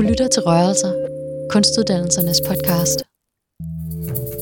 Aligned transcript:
Du 0.00 0.04
lytter 0.04 0.28
til 0.28 0.42
Rørelser, 0.42 0.92
kunstuddannelsernes 1.50 2.40
podcast. 2.48 3.02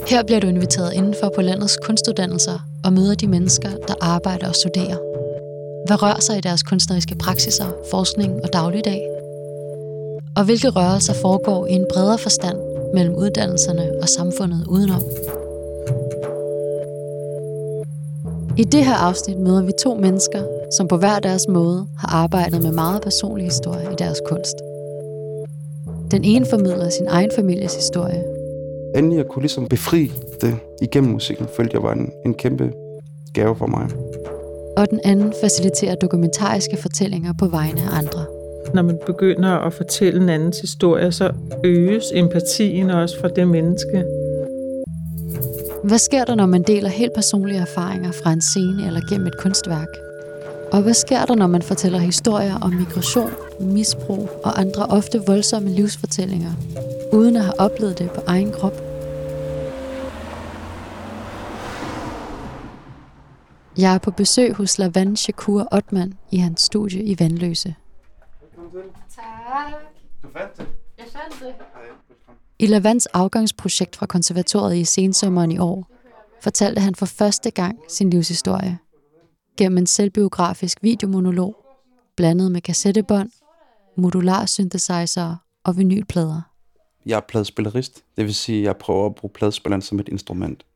Her 0.07 0.23
bliver 0.27 0.41
du 0.41 0.47
inviteret 0.47 0.93
indenfor 0.93 1.33
på 1.35 1.43
landets 1.43 1.79
kunstuddannelser 1.83 2.59
og 2.85 2.93
møder 2.93 3.15
de 3.15 3.27
mennesker, 3.27 3.71
der 3.89 3.95
arbejder 4.01 4.49
og 4.49 4.55
studerer. 4.55 4.99
Hvad 5.87 6.03
rører 6.03 6.21
sig 6.21 6.39
i 6.39 6.41
deres 6.41 6.63
kunstneriske 6.63 7.15
praksiser, 7.15 7.67
forskning 7.91 8.33
og 8.45 8.53
dagligdag? 8.53 9.01
Og 10.37 10.45
hvilke 10.45 10.69
rørelser 10.69 11.15
foregår 11.15 11.67
i 11.67 11.73
en 11.73 11.87
bredere 11.93 12.19
forstand 12.19 12.59
mellem 12.95 13.15
uddannelserne 13.15 14.03
og 14.03 14.09
samfundet 14.09 14.67
udenom? 14.67 15.03
I 18.57 18.65
det 18.65 18.85
her 18.85 18.95
afsnit 18.95 19.39
møder 19.39 19.63
vi 19.63 19.73
to 19.83 19.95
mennesker, 19.95 20.43
som 20.77 20.89
på 20.89 20.97
hver 20.97 21.19
deres 21.19 21.49
måde 21.49 21.87
har 21.99 22.09
arbejdet 22.09 22.63
med 22.63 22.73
meget 22.73 23.03
personlig 23.03 23.45
historie 23.45 23.93
i 23.93 23.97
deres 23.99 24.21
kunst. 24.29 24.68
Den 26.11 26.25
ene 26.25 26.47
formidler 26.47 26.89
sin 26.89 27.07
egen 27.09 27.31
families 27.35 27.75
historie. 27.75 28.25
Endelig 28.97 29.19
at 29.19 29.29
kunne 29.29 29.43
ligesom 29.43 29.69
befri 29.69 30.13
det 30.41 30.57
igennem 30.83 31.13
musikken, 31.13 31.47
følte 31.57 31.75
jeg 31.75 31.83
var 31.83 31.93
en, 31.93 32.13
en 32.27 32.35
kæmpe 32.35 32.73
gave 33.35 33.57
for 33.57 33.67
mig. 33.67 33.89
Og 34.77 34.91
den 34.91 35.01
anden 35.05 35.33
faciliterer 35.41 35.95
dokumentariske 35.95 36.77
fortællinger 36.77 37.33
på 37.39 37.47
vegne 37.47 37.81
af 37.81 37.99
andre. 37.99 38.25
Når 38.75 38.83
man 38.83 38.99
begynder 39.07 39.51
at 39.51 39.73
fortælle 39.73 40.23
en 40.23 40.29
andens 40.29 40.61
historie, 40.61 41.13
så 41.13 41.33
øges 41.65 42.05
empatien 42.15 42.91
også 42.91 43.21
for 43.21 43.29
det 43.29 43.49
menneske. 43.49 44.05
Hvad 45.85 45.99
sker 45.99 46.25
der, 46.25 46.35
når 46.35 46.47
man 46.47 46.63
deler 46.63 46.89
helt 46.89 47.15
personlige 47.15 47.61
erfaringer 47.61 48.13
fra 48.13 48.33
en 48.33 48.41
scene 48.41 48.87
eller 48.87 49.01
gennem 49.11 49.27
et 49.27 49.39
kunstværk? 49.39 50.08
Og 50.73 50.83
hvad 50.83 50.95
sker 50.95 51.25
der, 51.25 51.35
når 51.35 51.47
man 51.47 51.63
fortæller 51.63 51.99
historier 51.99 52.59
om 52.61 52.73
migration, 52.73 53.31
misbrug 53.61 54.29
og 54.45 54.61
andre 54.61 54.87
ofte 54.87 55.23
voldsomme 55.27 55.71
livsfortællinger, 55.71 56.53
uden 57.13 57.37
at 57.37 57.43
have 57.43 57.61
oplevet 57.61 57.99
det 57.99 58.11
på 58.11 58.21
egen 58.27 58.53
krop? 58.53 58.73
Jeg 63.79 63.95
er 63.95 63.99
på 63.99 64.11
besøg 64.11 64.55
hos 64.55 64.79
Lavan 64.79 65.17
Shakur 65.17 65.69
Otman 65.73 66.15
i 66.31 66.37
hans 66.37 66.63
studie 66.63 67.03
i 67.03 67.17
Vandløse. 67.19 67.75
Tak. 69.17 69.73
Du 70.23 70.29
fandt 70.33 70.57
det? 70.57 70.67
Jeg 70.99 71.07
fandt 71.13 71.41
det. 71.41 71.55
I 72.59 72.67
Lavans 72.67 73.07
afgangsprojekt 73.07 73.97
fra 73.97 74.07
konservatoriet 74.07 74.77
i 74.77 74.85
sensommeren 74.85 75.51
i 75.51 75.59
år, 75.59 75.87
fortalte 76.41 76.81
han 76.81 76.95
for 76.95 77.07
første 77.07 77.51
gang 77.51 77.79
sin 77.89 78.11
livshistorie. 78.11 78.79
Gennem 79.59 79.79
en 79.79 79.87
selvbiografisk 79.87 80.83
videomonolog, 80.83 81.57
blandet 82.17 82.53
med 82.53 82.61
kassettebånd, 82.61 83.31
modular 83.97 84.47
synthesizer 84.47 85.37
og 85.65 85.77
vinylplader. 85.77 86.43
Jeg 87.07 87.17
er 87.17 87.21
pladespillerist, 87.21 88.05
det 88.17 88.25
vil 88.25 88.35
sige, 88.35 88.59
at 88.59 88.65
jeg 88.65 88.77
prøver 88.77 89.07
at 89.07 89.15
bruge 89.15 89.33
pladespilleren 89.33 89.83
som 89.83 90.01
et 90.01 90.09
instrument. 90.09 90.67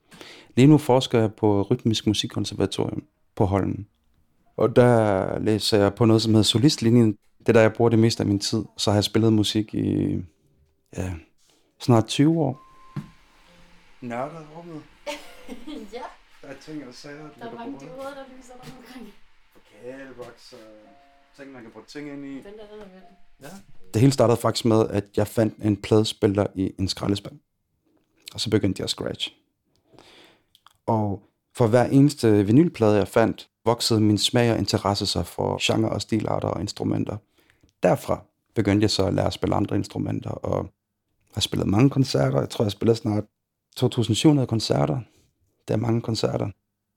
Lige 0.56 0.66
nu 0.66 0.78
forsker 0.78 1.20
jeg 1.20 1.34
på 1.34 1.62
Rytmisk 1.62 2.06
Musikkonservatorium 2.06 3.04
på 3.34 3.44
Holmen. 3.44 3.86
Og 4.56 4.76
der 4.76 5.38
læser 5.38 5.78
jeg 5.78 5.94
på 5.94 6.04
noget, 6.04 6.22
som 6.22 6.32
hedder 6.32 6.44
solistlinjen. 6.44 7.16
Det 7.38 7.48
er 7.48 7.52
der, 7.52 7.60
jeg 7.60 7.72
bruger 7.72 7.88
det 7.88 7.98
meste 7.98 8.22
af 8.22 8.26
min 8.26 8.38
tid. 8.38 8.64
Så 8.78 8.90
har 8.90 8.96
jeg 8.96 9.04
spillet 9.04 9.32
musik 9.32 9.74
i 9.74 10.16
ja, 10.96 11.12
snart 11.80 12.06
20 12.06 12.40
år. 12.40 12.60
Nørder 14.00 14.40
rummet. 14.56 14.82
ja, 15.94 16.02
Der 16.42 16.48
er 16.48 16.54
ting 16.60 16.88
og 16.88 16.94
sager, 16.94 17.28
der 17.38 17.50
er 17.50 17.54
mange 17.54 17.80
dioder, 17.80 18.14
der 18.14 18.24
lyser 18.36 18.52
rundt 18.52 18.74
omkring. 18.78 19.12
Kæleboks 19.70 20.52
og 20.52 20.58
ting, 21.36 21.52
man 21.52 21.62
kan 21.62 21.70
putte 21.70 21.90
ting 21.90 22.08
ind 22.08 22.24
i. 22.24 22.34
Den 22.34 22.44
der, 22.44 22.50
den 22.50 22.80
er 22.80 22.84
vild. 23.40 23.50
Det 23.94 24.00
hele 24.00 24.12
startede 24.12 24.36
faktisk 24.36 24.64
med, 24.64 24.88
at 24.88 25.04
jeg 25.16 25.26
fandt 25.26 25.54
en 25.64 25.76
pladespiller 25.76 26.46
i 26.54 26.72
en 26.78 26.88
skraldespand. 26.88 27.40
Og 28.34 28.40
så 28.40 28.50
begyndte 28.50 28.80
jeg 28.80 28.84
at 28.84 28.90
scratch. 28.90 29.36
Og 30.86 31.22
for 31.56 31.66
hver 31.66 31.84
eneste 31.84 32.46
vinylplade, 32.46 32.96
jeg 32.96 33.08
fandt, 33.08 33.48
voksede 33.64 34.00
min 34.00 34.18
smag 34.18 34.52
og 34.52 34.58
interesse 34.58 35.06
sig 35.06 35.26
for 35.26 35.58
genre 35.62 35.90
og 35.90 36.02
stilarter 36.02 36.48
og 36.48 36.60
instrumenter. 36.60 37.16
Derfra 37.82 38.24
begyndte 38.54 38.84
jeg 38.84 38.90
så 38.90 39.06
at 39.06 39.14
lære 39.14 39.26
at 39.26 39.32
spille 39.32 39.54
andre 39.54 39.76
instrumenter, 39.76 40.30
og 40.30 40.70
har 41.34 41.40
spillet 41.40 41.68
mange 41.68 41.90
koncerter. 41.90 42.40
Jeg 42.40 42.50
tror, 42.50 42.64
jeg 42.64 42.72
spillede 42.72 42.96
snart 42.96 43.24
2.700 43.80 44.46
koncerter. 44.46 45.00
Det 45.68 45.74
er 45.74 45.78
mange 45.78 46.00
koncerter. 46.00 46.50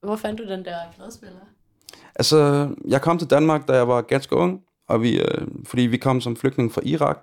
Hvor 0.05 0.15
fandt 0.15 0.39
du 0.39 0.47
den 0.47 0.65
der 0.65 0.77
pladespiller? 0.95 1.39
Altså, 2.15 2.69
jeg 2.87 3.01
kom 3.01 3.17
til 3.17 3.29
Danmark, 3.29 3.67
da 3.67 3.73
jeg 3.73 3.87
var 3.87 4.01
ganske 4.01 4.35
ung, 4.35 4.61
og 4.87 5.01
vi, 5.01 5.19
øh, 5.19 5.47
fordi 5.65 5.81
vi 5.81 5.97
kom 5.97 6.21
som 6.21 6.35
flygtning 6.35 6.71
fra 6.71 6.81
Irak. 6.83 7.17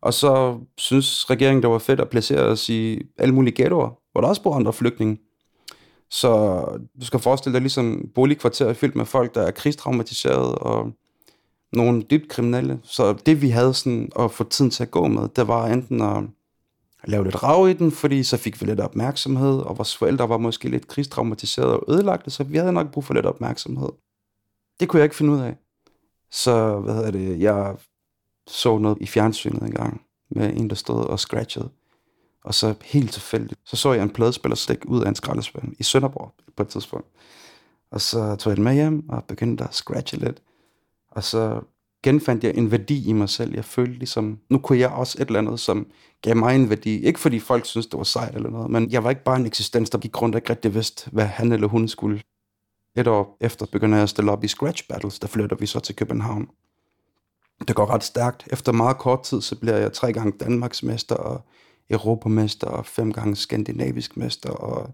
Og 0.00 0.14
så 0.14 0.58
synes 0.78 1.30
regeringen, 1.30 1.62
det 1.62 1.70
var 1.70 1.78
fedt 1.78 2.00
at 2.00 2.08
placere 2.08 2.40
os 2.40 2.68
i 2.68 3.02
alle 3.18 3.34
mulige 3.34 3.62
ghettoer, 3.62 3.90
hvor 4.12 4.20
der 4.20 4.28
også 4.28 4.42
bor 4.42 4.54
andre 4.54 4.72
flygtninge. 4.72 5.18
Så 6.10 6.60
du 7.00 7.06
skal 7.06 7.20
forestille 7.20 7.52
dig 7.52 7.60
ligesom 7.60 8.10
boligkvarter 8.14 8.72
fyldt 8.72 8.96
med 8.96 9.04
folk, 9.04 9.34
der 9.34 9.42
er 9.42 9.50
krigstraumatiseret 9.50 10.54
og 10.54 10.92
nogle 11.72 12.02
dybt 12.02 12.28
kriminelle. 12.28 12.80
Så 12.82 13.12
det 13.26 13.42
vi 13.42 13.50
havde 13.50 13.74
sådan 13.74 14.10
at 14.18 14.30
få 14.30 14.44
tiden 14.44 14.70
til 14.70 14.82
at 14.82 14.90
gå 14.90 15.06
med, 15.06 15.28
det 15.36 15.48
var 15.48 15.66
enten 15.66 16.00
at 16.02 16.22
lave 17.06 17.24
lidt 17.24 17.42
rav 17.42 17.68
i 17.68 17.72
den, 17.72 17.92
fordi 17.92 18.22
så 18.22 18.36
fik 18.36 18.60
vi 18.60 18.66
lidt 18.66 18.80
opmærksomhed, 18.80 19.58
og 19.58 19.78
vores 19.78 19.96
forældre 19.96 20.28
var 20.28 20.38
måske 20.38 20.68
lidt 20.68 20.88
krigstraumatiserede 20.88 21.80
og 21.80 21.92
ødelagte, 21.92 22.30
så 22.30 22.44
vi 22.44 22.56
havde 22.56 22.72
nok 22.72 22.90
brug 22.90 23.04
for 23.04 23.14
lidt 23.14 23.26
opmærksomhed. 23.26 23.88
Det 24.80 24.88
kunne 24.88 24.98
jeg 24.98 25.04
ikke 25.04 25.16
finde 25.16 25.32
ud 25.32 25.40
af. 25.40 25.56
Så, 26.30 26.80
hvad 26.80 26.94
hedder 26.94 27.10
det, 27.10 27.40
jeg 27.40 27.76
så 28.46 28.78
noget 28.78 28.98
i 29.00 29.06
fjernsynet 29.06 29.62
en 29.62 29.72
gang, 29.72 30.00
med 30.30 30.56
en, 30.56 30.70
der 30.70 30.76
stod 30.76 31.04
og 31.04 31.20
scratchede. 31.20 31.68
Og 32.44 32.54
så 32.54 32.74
helt 32.84 33.12
tilfældigt, 33.12 33.60
så 33.64 33.76
så 33.76 33.92
jeg 33.92 34.02
en 34.02 34.10
pladespiller 34.10 34.56
stikke 34.56 34.88
ud 34.88 35.02
af 35.02 35.08
en 35.08 35.14
skraldespand 35.14 35.74
i 35.78 35.82
Sønderborg 35.82 36.34
på 36.56 36.62
et 36.62 36.68
tidspunkt. 36.68 37.06
Og 37.90 38.00
så 38.00 38.36
tog 38.36 38.50
jeg 38.50 38.56
den 38.56 38.64
med 38.64 38.74
hjem 38.74 39.08
og 39.08 39.24
begyndte 39.24 39.64
at 39.64 39.74
scratche 39.74 40.18
lidt. 40.18 40.42
Og 41.10 41.24
så 41.24 41.60
genfandt 42.06 42.44
jeg 42.44 42.54
en 42.56 42.70
værdi 42.70 43.08
i 43.08 43.12
mig 43.12 43.28
selv. 43.28 43.54
Jeg 43.54 43.64
følte 43.64 43.98
ligesom, 43.98 44.38
nu 44.50 44.58
kunne 44.58 44.78
jeg 44.78 44.90
også 44.90 45.18
et 45.20 45.26
eller 45.26 45.38
andet, 45.38 45.60
som 45.60 45.86
gav 46.22 46.36
mig 46.36 46.54
en 46.54 46.70
værdi. 46.70 47.04
Ikke 47.04 47.20
fordi 47.20 47.38
folk 47.38 47.66
synes 47.66 47.86
det 47.86 47.98
var 47.98 48.04
sejt 48.04 48.34
eller 48.34 48.50
noget, 48.50 48.70
men 48.70 48.90
jeg 48.90 49.04
var 49.04 49.10
ikke 49.10 49.24
bare 49.24 49.36
en 49.36 49.46
eksistens, 49.46 49.90
der 49.90 49.98
gik 49.98 50.22
rundt 50.22 50.34
og 50.34 50.38
ikke 50.38 50.50
rigtig 50.50 50.74
vidste, 50.74 51.10
hvad 51.10 51.24
han 51.24 51.52
eller 51.52 51.68
hun 51.68 51.88
skulle. 51.88 52.22
Et 52.96 53.06
år 53.06 53.36
efter 53.40 53.66
begynder 53.72 53.96
jeg 53.96 54.02
at 54.02 54.08
stille 54.08 54.32
op 54.32 54.44
i 54.44 54.48
Scratch 54.48 54.88
Battles, 54.88 55.18
der 55.18 55.28
flytter 55.28 55.56
vi 55.56 55.66
så 55.66 55.80
til 55.80 55.96
København. 55.96 56.48
Det 57.68 57.76
går 57.76 57.86
ret 57.90 58.04
stærkt. 58.04 58.48
Efter 58.52 58.72
meget 58.72 58.98
kort 58.98 59.22
tid, 59.22 59.40
så 59.40 59.56
bliver 59.60 59.76
jeg 59.76 59.92
tre 59.92 60.12
gange 60.12 60.32
Danmarksmester 60.40 61.14
og 61.14 61.40
Europamester 61.90 62.66
og 62.66 62.86
fem 62.86 63.12
gange 63.12 63.36
skandinavisk 63.36 64.16
mester 64.16 64.50
og 64.50 64.90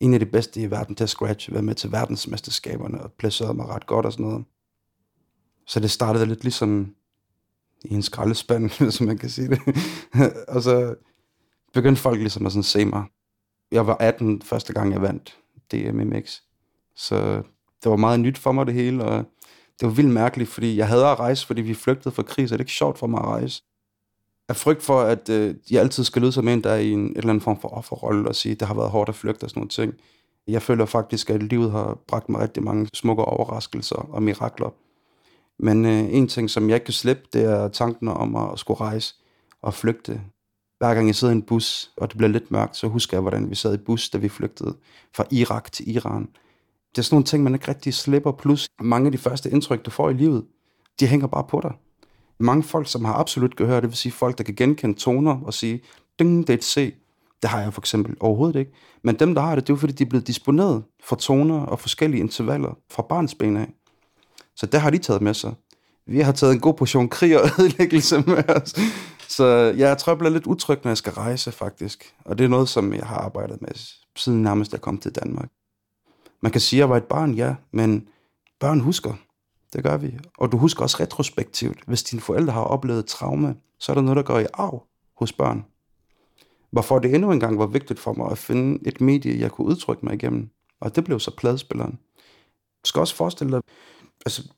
en 0.00 0.14
af 0.14 0.20
de 0.20 0.26
bedste 0.26 0.60
i 0.60 0.70
verden 0.70 0.94
til 0.94 1.04
at 1.04 1.10
scratch, 1.10 1.52
være 1.52 1.62
med 1.62 1.74
til 1.74 1.92
verdensmesterskaberne 1.92 3.02
og 3.02 3.12
placerede 3.12 3.54
mig 3.54 3.68
ret 3.68 3.86
godt 3.86 4.06
og 4.06 4.12
sådan 4.12 4.26
noget. 4.26 4.44
Så 5.66 5.80
det 5.80 5.90
startede 5.90 6.26
lidt 6.26 6.42
ligesom 6.42 6.94
i 7.84 7.94
en 7.94 8.02
skraldespand, 8.02 8.70
som 8.92 9.06
man 9.06 9.18
kan 9.18 9.30
sige 9.30 9.48
det. 9.48 9.60
og 10.54 10.62
så 10.62 10.94
begyndte 11.72 12.02
folk 12.02 12.18
ligesom 12.18 12.46
at 12.46 12.52
sådan 12.52 12.62
se 12.62 12.84
mig. 12.84 13.04
Jeg 13.72 13.86
var 13.86 13.96
18 14.00 14.42
første 14.42 14.72
gang, 14.72 14.92
jeg 14.92 15.02
vandt 15.02 15.38
DMMX. 15.72 16.40
Så 16.96 17.42
det 17.82 17.90
var 17.90 17.96
meget 17.96 18.20
nyt 18.20 18.38
for 18.38 18.52
mig 18.52 18.66
det 18.66 18.74
hele, 18.74 19.04
og 19.04 19.24
det 19.80 19.88
var 19.88 19.94
vildt 19.94 20.10
mærkeligt, 20.10 20.50
fordi 20.50 20.76
jeg 20.76 20.88
havde 20.88 21.06
at 21.06 21.18
rejse, 21.18 21.46
fordi 21.46 21.62
vi 21.62 21.74
flygtede 21.74 22.14
fra 22.14 22.22
krig, 22.22 22.48
så 22.48 22.54
det 22.54 22.60
er 22.60 22.62
ikke 22.62 22.72
sjovt 22.72 22.98
for 22.98 23.06
mig 23.06 23.20
at 23.20 23.26
rejse. 23.26 23.62
Af 24.48 24.56
frygt 24.56 24.82
for, 24.82 25.00
at 25.00 25.28
øh, 25.28 25.54
jeg 25.70 25.80
altid 25.80 26.04
skal 26.04 26.22
lyde 26.22 26.32
som 26.32 26.48
en, 26.48 26.64
der 26.64 26.70
er 26.70 26.78
i 26.78 26.90
en 26.90 27.06
et 27.06 27.16
eller 27.16 27.28
anden 27.28 27.40
form 27.40 27.60
for 27.60 27.68
offerrolle 27.68 28.28
og 28.28 28.34
sige, 28.34 28.52
at 28.52 28.60
det 28.60 28.68
har 28.68 28.74
været 28.74 28.90
hårdt 28.90 29.08
at 29.08 29.14
flygte 29.14 29.44
og 29.44 29.50
sådan 29.50 29.60
nogle 29.60 29.68
ting. 29.68 29.94
Jeg 30.46 30.62
føler 30.62 30.86
faktisk, 30.86 31.30
at 31.30 31.42
livet 31.42 31.70
har 31.70 31.98
bragt 32.08 32.28
mig 32.28 32.40
rigtig 32.40 32.62
mange 32.62 32.88
smukke 32.94 33.24
overraskelser 33.24 33.96
og 33.96 34.22
mirakler. 34.22 34.74
Men 35.62 35.84
øh, 35.84 36.14
en 36.14 36.28
ting, 36.28 36.50
som 36.50 36.68
jeg 36.68 36.76
ikke 36.76 36.84
kan 36.84 36.94
slippe, 36.94 37.22
det 37.32 37.44
er 37.44 37.68
tanken 37.68 38.08
om 38.08 38.36
at 38.36 38.58
skulle 38.58 38.80
rejse 38.80 39.14
og 39.62 39.74
flygte. 39.74 40.20
Hver 40.78 40.94
gang 40.94 41.06
jeg 41.06 41.14
sidder 41.14 41.34
i 41.34 41.36
en 41.36 41.42
bus, 41.42 41.92
og 41.96 42.08
det 42.08 42.16
bliver 42.16 42.30
lidt 42.30 42.50
mørkt, 42.50 42.76
så 42.76 42.88
husker 42.88 43.16
jeg, 43.16 43.20
hvordan 43.20 43.50
vi 43.50 43.54
sad 43.54 43.74
i 43.74 43.84
bus, 43.86 44.10
da 44.10 44.18
vi 44.18 44.28
flygtede 44.28 44.76
fra 45.16 45.24
Irak 45.30 45.72
til 45.72 45.96
Iran. 45.96 46.28
Det 46.90 46.98
er 46.98 47.02
sådan 47.02 47.14
nogle 47.14 47.24
ting, 47.24 47.42
man 47.42 47.54
ikke 47.54 47.68
rigtig 47.68 47.94
slipper. 47.94 48.32
Plus 48.32 48.68
mange 48.80 49.06
af 49.06 49.12
de 49.12 49.18
første 49.18 49.50
indtryk, 49.50 49.84
du 49.84 49.90
får 49.90 50.10
i 50.10 50.12
livet, 50.12 50.44
de 51.00 51.06
hænger 51.06 51.26
bare 51.26 51.44
på 51.44 51.60
dig. 51.62 51.72
Mange 52.40 52.62
folk, 52.62 52.88
som 52.88 53.04
har 53.04 53.14
absolut 53.14 53.56
gehør, 53.56 53.80
det 53.80 53.88
vil 53.88 53.96
sige 53.96 54.12
folk, 54.12 54.38
der 54.38 54.44
kan 54.44 54.54
genkende 54.54 54.98
toner 54.98 55.40
og 55.40 55.54
sige, 55.54 55.82
ding, 56.18 56.46
det 56.46 56.52
er 56.52 56.58
et 56.58 56.64
C. 56.64 56.94
Det 57.42 57.50
har 57.50 57.60
jeg 57.60 57.74
for 57.74 57.80
eksempel 57.80 58.16
overhovedet 58.20 58.58
ikke. 58.58 58.72
Men 59.04 59.18
dem, 59.18 59.34
der 59.34 59.42
har 59.42 59.54
det, 59.54 59.66
det 59.66 59.72
er 59.72 59.74
jo 59.74 59.80
fordi, 59.80 59.92
de 59.92 60.04
er 60.04 60.08
blevet 60.08 60.26
disponeret 60.26 60.84
for 61.04 61.16
toner 61.16 61.60
og 61.60 61.80
forskellige 61.80 62.20
intervaller 62.20 62.78
fra 62.90 63.02
barnsben 63.02 63.56
af. 63.56 63.68
Så 64.62 64.66
det 64.66 64.80
har 64.80 64.90
de 64.90 64.98
taget 64.98 65.22
med 65.22 65.34
sig. 65.34 65.54
Vi 66.06 66.20
har 66.20 66.32
taget 66.32 66.52
en 66.52 66.60
god 66.60 66.74
portion 66.74 67.08
krig 67.08 67.42
og 67.42 67.48
ødelæggelse 67.58 68.20
med 68.26 68.50
os. 68.50 68.74
Så 69.28 69.46
jeg 69.76 69.98
tror, 69.98 70.12
jeg 70.12 70.18
bliver 70.18 70.30
lidt 70.30 70.46
utryg, 70.46 70.78
når 70.84 70.90
jeg 70.90 70.96
skal 70.96 71.12
rejse, 71.12 71.52
faktisk. 71.52 72.14
Og 72.24 72.38
det 72.38 72.44
er 72.44 72.48
noget, 72.48 72.68
som 72.68 72.94
jeg 72.94 73.06
har 73.06 73.16
arbejdet 73.16 73.62
med, 73.62 73.70
siden 74.16 74.42
nærmest 74.42 74.72
jeg 74.72 74.80
kom 74.80 74.98
til 74.98 75.14
Danmark. 75.14 75.48
Man 76.42 76.52
kan 76.52 76.60
sige, 76.60 76.78
at 76.78 76.80
jeg 76.80 76.90
var 76.90 76.96
et 76.96 77.04
barn, 77.04 77.34
ja, 77.34 77.54
men 77.72 78.08
børn 78.60 78.80
husker. 78.80 79.14
Det 79.72 79.84
gør 79.84 79.96
vi. 79.96 80.18
Og 80.38 80.52
du 80.52 80.56
husker 80.56 80.82
også 80.82 80.96
retrospektivt, 81.00 81.78
hvis 81.86 82.02
dine 82.02 82.22
forældre 82.22 82.52
har 82.52 82.64
oplevet 82.64 83.06
traume, 83.06 83.56
så 83.80 83.92
er 83.92 83.94
der 83.94 84.02
noget, 84.02 84.16
der 84.16 84.22
går 84.22 84.38
i 84.38 84.46
arv 84.54 84.82
hos 85.16 85.32
børn. 85.32 85.64
Hvorfor 86.70 86.98
det 86.98 87.14
endnu 87.14 87.32
engang 87.32 87.58
var 87.58 87.66
vigtigt 87.66 88.00
for 88.00 88.12
mig 88.12 88.30
at 88.30 88.38
finde 88.38 88.88
et 88.88 89.00
medie, 89.00 89.40
jeg 89.40 89.50
kunne 89.50 89.66
udtrykke 89.66 90.06
mig 90.06 90.14
igennem. 90.14 90.50
Og 90.80 90.96
det 90.96 91.04
blev 91.04 91.20
så 91.20 91.36
pladespilleren. 91.36 91.98
Du 92.82 92.86
skal 92.86 93.00
også 93.00 93.14
forestille 93.14 93.52
dig, 93.52 93.62
altså, 94.26 94.48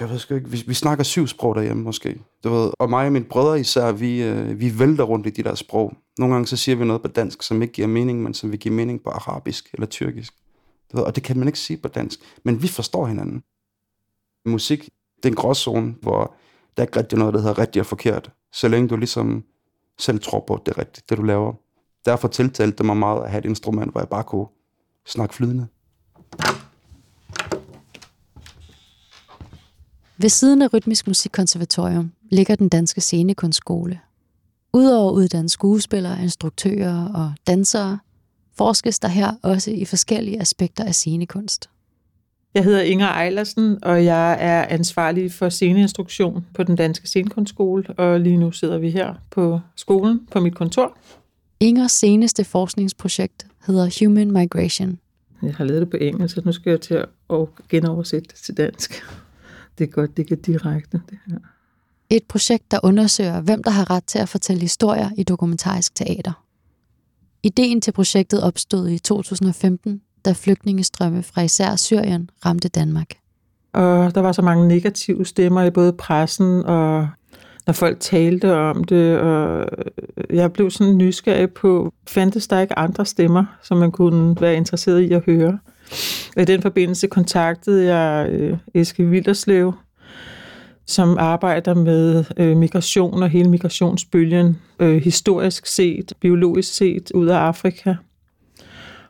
jeg 0.00 0.10
ved 0.10 0.18
sgu 0.18 0.34
ikke, 0.34 0.50
vi, 0.50 0.64
vi 0.66 0.74
snakker 0.74 1.04
syv 1.04 1.26
sprog 1.26 1.54
derhjemme 1.54 1.82
måske. 1.82 2.20
Du 2.44 2.48
ved, 2.48 2.70
og 2.78 2.90
mig 2.90 3.06
og 3.06 3.12
mine 3.12 3.24
brødre 3.24 3.60
især, 3.60 3.92
vi, 3.92 4.22
øh, 4.22 4.60
vi 4.60 4.78
vælter 4.78 5.04
rundt 5.04 5.26
i 5.26 5.30
de 5.30 5.42
der 5.42 5.54
sprog. 5.54 5.94
Nogle 6.18 6.34
gange 6.34 6.46
så 6.46 6.56
siger 6.56 6.76
vi 6.76 6.84
noget 6.84 7.02
på 7.02 7.08
dansk, 7.08 7.42
som 7.42 7.62
ikke 7.62 7.74
giver 7.74 7.88
mening, 7.88 8.22
men 8.22 8.34
som 8.34 8.52
vi 8.52 8.56
giver 8.56 8.74
mening 8.74 9.02
på 9.02 9.10
arabisk 9.10 9.70
eller 9.74 9.86
tyrkisk. 9.86 10.34
Du 10.92 10.96
ved, 10.96 11.04
og 11.04 11.14
det 11.14 11.22
kan 11.22 11.38
man 11.38 11.48
ikke 11.48 11.58
sige 11.58 11.76
på 11.76 11.88
dansk, 11.88 12.20
men 12.44 12.62
vi 12.62 12.68
forstår 12.68 13.06
hinanden. 13.06 13.42
Musik, 14.46 14.88
det 15.16 15.24
er 15.24 15.28
en 15.28 15.34
gråzone, 15.34 15.94
hvor 16.02 16.34
der 16.76 16.82
er 16.82 16.86
ikke 16.86 16.98
rigtig 16.98 17.18
noget, 17.18 17.34
der 17.34 17.40
hedder 17.40 17.58
rigtigt 17.58 17.80
og 17.80 17.86
forkert. 17.86 18.30
Så 18.52 18.68
længe 18.68 18.88
du 18.88 18.96
ligesom 18.96 19.44
selv 19.98 20.20
tror 20.20 20.44
på, 20.46 20.54
at 20.54 20.60
det 20.66 20.72
er 20.72 20.78
rigtigt, 20.78 21.10
det 21.10 21.18
du 21.18 21.22
laver. 21.22 21.52
Derfor 22.04 22.28
tiltalte 22.28 22.76
det 22.76 22.86
mig 22.86 22.96
meget 22.96 23.22
at 23.22 23.30
have 23.30 23.38
et 23.38 23.44
instrument, 23.44 23.92
hvor 23.92 24.00
jeg 24.00 24.08
bare 24.08 24.24
kunne 24.24 24.46
snakke 25.06 25.34
flydende. 25.34 25.66
Ved 30.18 30.28
siden 30.28 30.62
af 30.62 30.74
Rytmisk 30.74 31.06
Musikkonservatorium 31.06 32.12
ligger 32.30 32.54
den 32.54 32.68
danske 32.68 33.00
scenekunstskole. 33.00 34.00
Udover 34.72 35.10
at 35.10 35.14
uddanne 35.14 35.48
skuespillere, 35.48 36.22
instruktører 36.22 37.08
og 37.14 37.32
dansere, 37.46 37.98
forskes 38.58 38.98
der 38.98 39.08
her 39.08 39.32
også 39.42 39.70
i 39.70 39.84
forskellige 39.84 40.40
aspekter 40.40 40.84
af 40.84 40.94
scenekunst. 40.94 41.70
Jeg 42.54 42.64
hedder 42.64 42.80
Inger 42.80 43.06
Ejlersen, 43.06 43.84
og 43.84 44.04
jeg 44.04 44.36
er 44.40 44.66
ansvarlig 44.68 45.32
for 45.32 45.48
sceneinstruktion 45.48 46.46
på 46.54 46.62
den 46.62 46.76
danske 46.76 47.06
scenekunstskole, 47.06 47.84
og 47.98 48.20
lige 48.20 48.36
nu 48.36 48.52
sidder 48.52 48.78
vi 48.78 48.90
her 48.90 49.14
på 49.30 49.60
skolen 49.76 50.20
på 50.30 50.40
mit 50.40 50.54
kontor. 50.54 50.96
Ingers 51.60 51.92
seneste 51.92 52.44
forskningsprojekt 52.44 53.46
hedder 53.66 54.04
Human 54.04 54.30
Migration. 54.30 54.98
Jeg 55.42 55.54
har 55.54 55.64
lavet 55.64 55.80
det 55.80 55.90
på 55.90 55.96
engelsk, 55.96 56.34
så 56.34 56.42
nu 56.44 56.52
skal 56.52 56.70
jeg 56.70 56.80
til 56.80 57.04
at 57.30 57.46
genoversætte 57.68 58.28
det 58.28 58.36
til 58.36 58.56
dansk. 58.56 59.02
Det 59.78 59.84
er 59.84 59.88
godt, 59.88 60.16
det 60.16 60.26
kan 60.26 60.40
direkte, 60.40 61.00
det 61.10 61.18
her. 61.26 61.38
Et 62.10 62.22
projekt, 62.28 62.70
der 62.70 62.78
undersøger, 62.82 63.40
hvem 63.40 63.62
der 63.62 63.70
har 63.70 63.90
ret 63.90 64.04
til 64.04 64.18
at 64.18 64.28
fortælle 64.28 64.60
historier 64.60 65.10
i 65.16 65.22
dokumentarisk 65.22 65.94
teater. 65.94 66.42
Ideen 67.42 67.80
til 67.80 67.92
projektet 67.92 68.42
opstod 68.42 68.88
i 68.88 68.98
2015, 68.98 70.00
da 70.24 70.32
flygtningestrømme 70.32 71.22
fra 71.22 71.42
især 71.42 71.76
Syrien 71.76 72.30
ramte 72.46 72.68
Danmark. 72.68 73.14
Og 73.72 74.14
der 74.14 74.20
var 74.20 74.32
så 74.32 74.42
mange 74.42 74.68
negative 74.68 75.26
stemmer 75.26 75.62
i 75.62 75.70
både 75.70 75.92
pressen 75.92 76.64
og 76.64 77.08
når 77.66 77.72
folk 77.72 78.00
talte 78.00 78.54
om 78.54 78.84
det, 78.84 79.18
og 79.18 79.66
jeg 80.30 80.52
blev 80.52 80.70
sådan 80.70 80.96
nysgerrig 80.96 81.50
på, 81.50 81.92
fandtes 82.08 82.48
der 82.48 82.60
ikke 82.60 82.78
andre 82.78 83.06
stemmer, 83.06 83.44
som 83.62 83.78
man 83.78 83.92
kunne 83.92 84.40
være 84.40 84.54
interesseret 84.54 85.00
i 85.00 85.12
at 85.12 85.22
høre. 85.26 85.58
Og 86.36 86.42
i 86.42 86.44
den 86.44 86.62
forbindelse 86.62 87.06
kontaktede 87.06 87.94
jeg 87.94 88.28
øh, 88.30 88.58
Eske 88.74 89.04
Vilderslev, 89.04 89.72
som 90.86 91.16
arbejder 91.18 91.74
med 91.74 92.24
øh, 92.36 92.56
migration 92.56 93.22
og 93.22 93.28
hele 93.28 93.50
migrationsbølgen, 93.50 94.58
øh, 94.80 95.02
historisk 95.02 95.66
set, 95.66 96.12
biologisk 96.20 96.74
set, 96.74 97.10
ud 97.14 97.26
af 97.26 97.36
Afrika. 97.36 97.94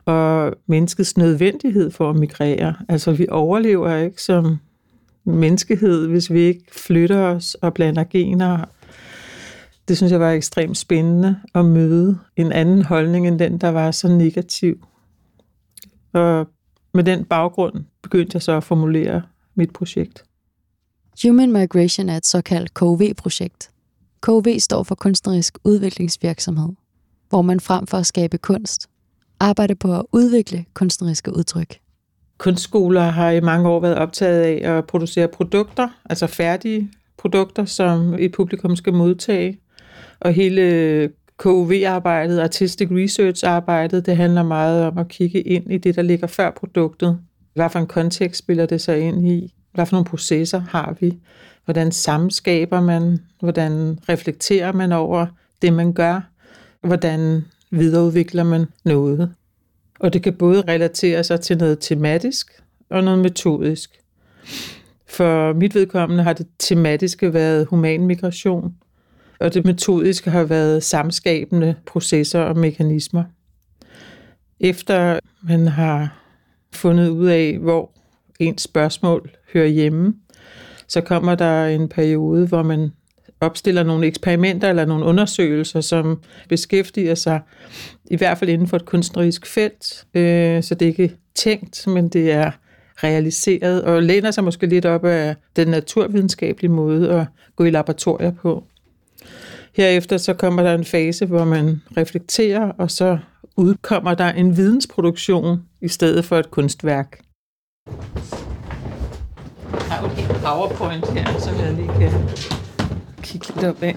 Og 0.05 0.53
menneskets 0.67 1.17
nødvendighed 1.17 1.91
for 1.91 2.09
at 2.09 2.15
migrere. 2.15 2.75
Altså, 2.89 3.11
vi 3.11 3.27
overlever 3.29 3.95
ikke 3.95 4.23
som 4.23 4.57
menneskehed, 5.25 6.07
hvis 6.07 6.31
vi 6.33 6.39
ikke 6.39 6.63
flytter 6.71 7.19
os 7.19 7.55
og 7.55 7.73
blander 7.73 8.03
gener. 8.03 8.65
Det 9.87 9.97
synes 9.97 10.11
jeg 10.11 10.19
var 10.19 10.31
ekstremt 10.31 10.77
spændende 10.77 11.39
at 11.55 11.65
møde 11.65 12.19
en 12.35 12.51
anden 12.51 12.83
holdning 12.83 13.27
end 13.27 13.39
den, 13.39 13.57
der 13.57 13.69
var 13.69 13.91
så 13.91 14.07
negativ. 14.07 14.85
Og 16.13 16.47
med 16.97 17.03
den 17.03 17.25
baggrund 17.25 17.73
begyndte 18.01 18.35
jeg 18.35 18.41
så 18.41 18.51
at 18.51 18.63
formulere 18.63 19.21
mit 19.55 19.73
projekt. 19.73 20.23
Human 21.23 21.51
Migration 21.51 22.09
er 22.09 22.17
et 22.17 22.25
såkaldt 22.25 22.73
KV-projekt. 22.73 23.71
KV 24.21 24.59
står 24.59 24.83
for 24.83 24.95
kunstnerisk 24.95 25.57
udviklingsvirksomhed, 25.63 26.69
hvor 27.29 27.41
man 27.41 27.59
frem 27.59 27.87
for 27.87 27.97
at 27.97 28.05
skabe 28.05 28.37
kunst, 28.37 28.89
arbejder 29.39 29.75
på 29.75 29.95
at 29.95 30.05
udvikle 30.11 30.65
kunstneriske 30.73 31.35
udtryk. 31.35 31.79
Kunstskoler 32.37 33.01
har 33.01 33.31
i 33.31 33.41
mange 33.41 33.69
år 33.69 33.79
været 33.79 33.95
optaget 33.95 34.41
af 34.41 34.77
at 34.77 34.87
producere 34.87 35.27
produkter, 35.27 35.89
altså 36.09 36.27
færdige 36.27 36.91
produkter, 37.17 37.65
som 37.65 38.13
et 38.19 38.31
publikum 38.31 38.75
skal 38.75 38.93
modtage. 38.93 39.59
Og 40.19 40.33
hele 40.33 41.09
KUV-arbejdet, 41.37 42.39
Artistic 42.39 42.89
Research-arbejdet, 42.91 44.05
det 44.05 44.17
handler 44.17 44.43
meget 44.43 44.85
om 44.85 44.97
at 44.97 45.07
kigge 45.07 45.41
ind 45.41 45.71
i 45.71 45.77
det, 45.77 45.95
der 45.95 46.01
ligger 46.01 46.27
før 46.27 46.51
produktet. 46.51 47.19
Hvad 47.53 47.69
for 47.69 47.79
en 47.79 47.87
kontekst 47.87 48.39
spiller 48.39 48.65
det 48.65 48.81
sig 48.81 48.99
ind 48.99 49.27
i? 49.27 49.53
Hvad 49.73 49.85
for 49.85 49.95
nogle 49.95 50.05
processer 50.05 50.59
har 50.59 50.95
vi? 50.99 51.17
Hvordan 51.65 51.91
samskaber 51.91 52.81
man? 52.81 53.19
Hvordan 53.39 53.99
reflekterer 54.09 54.73
man 54.73 54.91
over 54.91 55.25
det, 55.61 55.73
man 55.73 55.93
gør? 55.93 56.29
Hvordan 56.81 57.45
videreudvikler 57.71 58.43
man 58.43 58.65
noget? 58.85 59.33
Og 59.99 60.13
det 60.13 60.23
kan 60.23 60.33
både 60.33 60.61
relatere 60.67 61.23
sig 61.23 61.41
til 61.41 61.57
noget 61.57 61.79
tematisk 61.79 62.63
og 62.89 63.03
noget 63.03 63.19
metodisk. 63.19 63.99
For 65.07 65.53
mit 65.53 65.75
vedkommende 65.75 66.23
har 66.23 66.33
det 66.33 66.47
tematiske 66.59 67.33
været 67.33 67.65
human 67.65 68.05
migration, 68.05 68.73
og 69.39 69.53
det 69.53 69.65
metodiske 69.65 70.29
har 70.29 70.43
været 70.43 70.83
samskabende 70.83 71.75
processer 71.85 72.39
og 72.39 72.57
mekanismer. 72.57 73.23
Efter 74.59 75.19
man 75.41 75.67
har 75.67 76.23
fundet 76.73 77.09
ud 77.09 77.27
af, 77.27 77.57
hvor 77.57 77.91
ens 78.39 78.61
spørgsmål 78.61 79.31
hører 79.53 79.67
hjemme, 79.67 80.13
så 80.87 81.01
kommer 81.01 81.35
der 81.35 81.65
en 81.65 81.89
periode, 81.89 82.47
hvor 82.47 82.63
man 82.63 82.91
opstiller 83.41 83.83
nogle 83.83 84.07
eksperimenter 84.07 84.69
eller 84.69 84.85
nogle 84.85 85.05
undersøgelser, 85.05 85.81
som 85.81 86.21
beskæftiger 86.49 87.15
sig 87.15 87.41
i 88.05 88.15
hvert 88.15 88.37
fald 88.37 88.49
inden 88.49 88.67
for 88.67 88.77
et 88.77 88.85
kunstnerisk 88.85 89.45
felt. 89.45 90.05
Øh, 90.13 90.63
så 90.63 90.75
det 90.75 90.85
er 90.85 90.89
ikke 90.89 91.15
tænkt, 91.35 91.87
men 91.87 92.09
det 92.09 92.31
er 92.31 92.51
realiseret 93.03 93.83
og 93.83 94.03
læner 94.03 94.31
sig 94.31 94.43
måske 94.43 94.67
lidt 94.67 94.85
op 94.85 95.05
af 95.05 95.35
den 95.55 95.67
naturvidenskabelige 95.67 96.71
måde 96.71 97.11
at 97.11 97.25
gå 97.55 97.63
i 97.63 97.69
laboratorier 97.69 98.31
på. 98.31 98.63
Herefter 99.77 100.17
så 100.17 100.33
kommer 100.33 100.63
der 100.63 100.73
en 100.73 100.85
fase, 100.85 101.25
hvor 101.25 101.45
man 101.45 101.81
reflekterer, 101.97 102.71
og 102.77 102.91
så 102.91 103.17
udkommer 103.57 104.13
der 104.13 104.29
en 104.29 104.57
vidensproduktion 104.57 105.63
i 105.81 105.87
stedet 105.87 106.25
for 106.25 106.37
et 106.37 106.51
kunstværk. 106.51 107.21
Jeg 107.87 107.95
har 109.89 110.01
jo 110.01 110.07
et 110.07 110.41
PowerPoint 110.43 111.07
her, 111.09 111.39
som 111.39 111.55
jeg 111.55 111.73
lige 111.73 111.87
kan 111.87 112.11
kigge 113.21 113.47
lidt 113.55 113.65
op 113.65 113.83
af. 113.83 113.95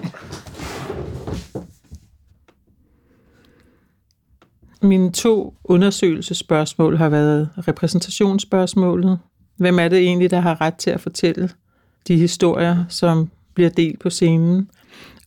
Mine 4.81 5.11
to 5.11 5.53
undersøgelsesspørgsmål 5.63 6.97
har 6.97 7.09
været 7.09 7.49
repræsentationsspørgsmålet. 7.67 9.19
Hvem 9.57 9.79
er 9.79 9.87
det 9.87 9.99
egentlig, 9.99 10.31
der 10.31 10.39
har 10.39 10.61
ret 10.61 10.75
til 10.75 10.89
at 10.89 11.01
fortælle 11.01 11.49
de 12.07 12.17
historier, 12.17 12.85
som 12.89 13.29
bliver 13.53 13.69
delt 13.69 13.99
på 13.99 14.09
scenen? 14.09 14.69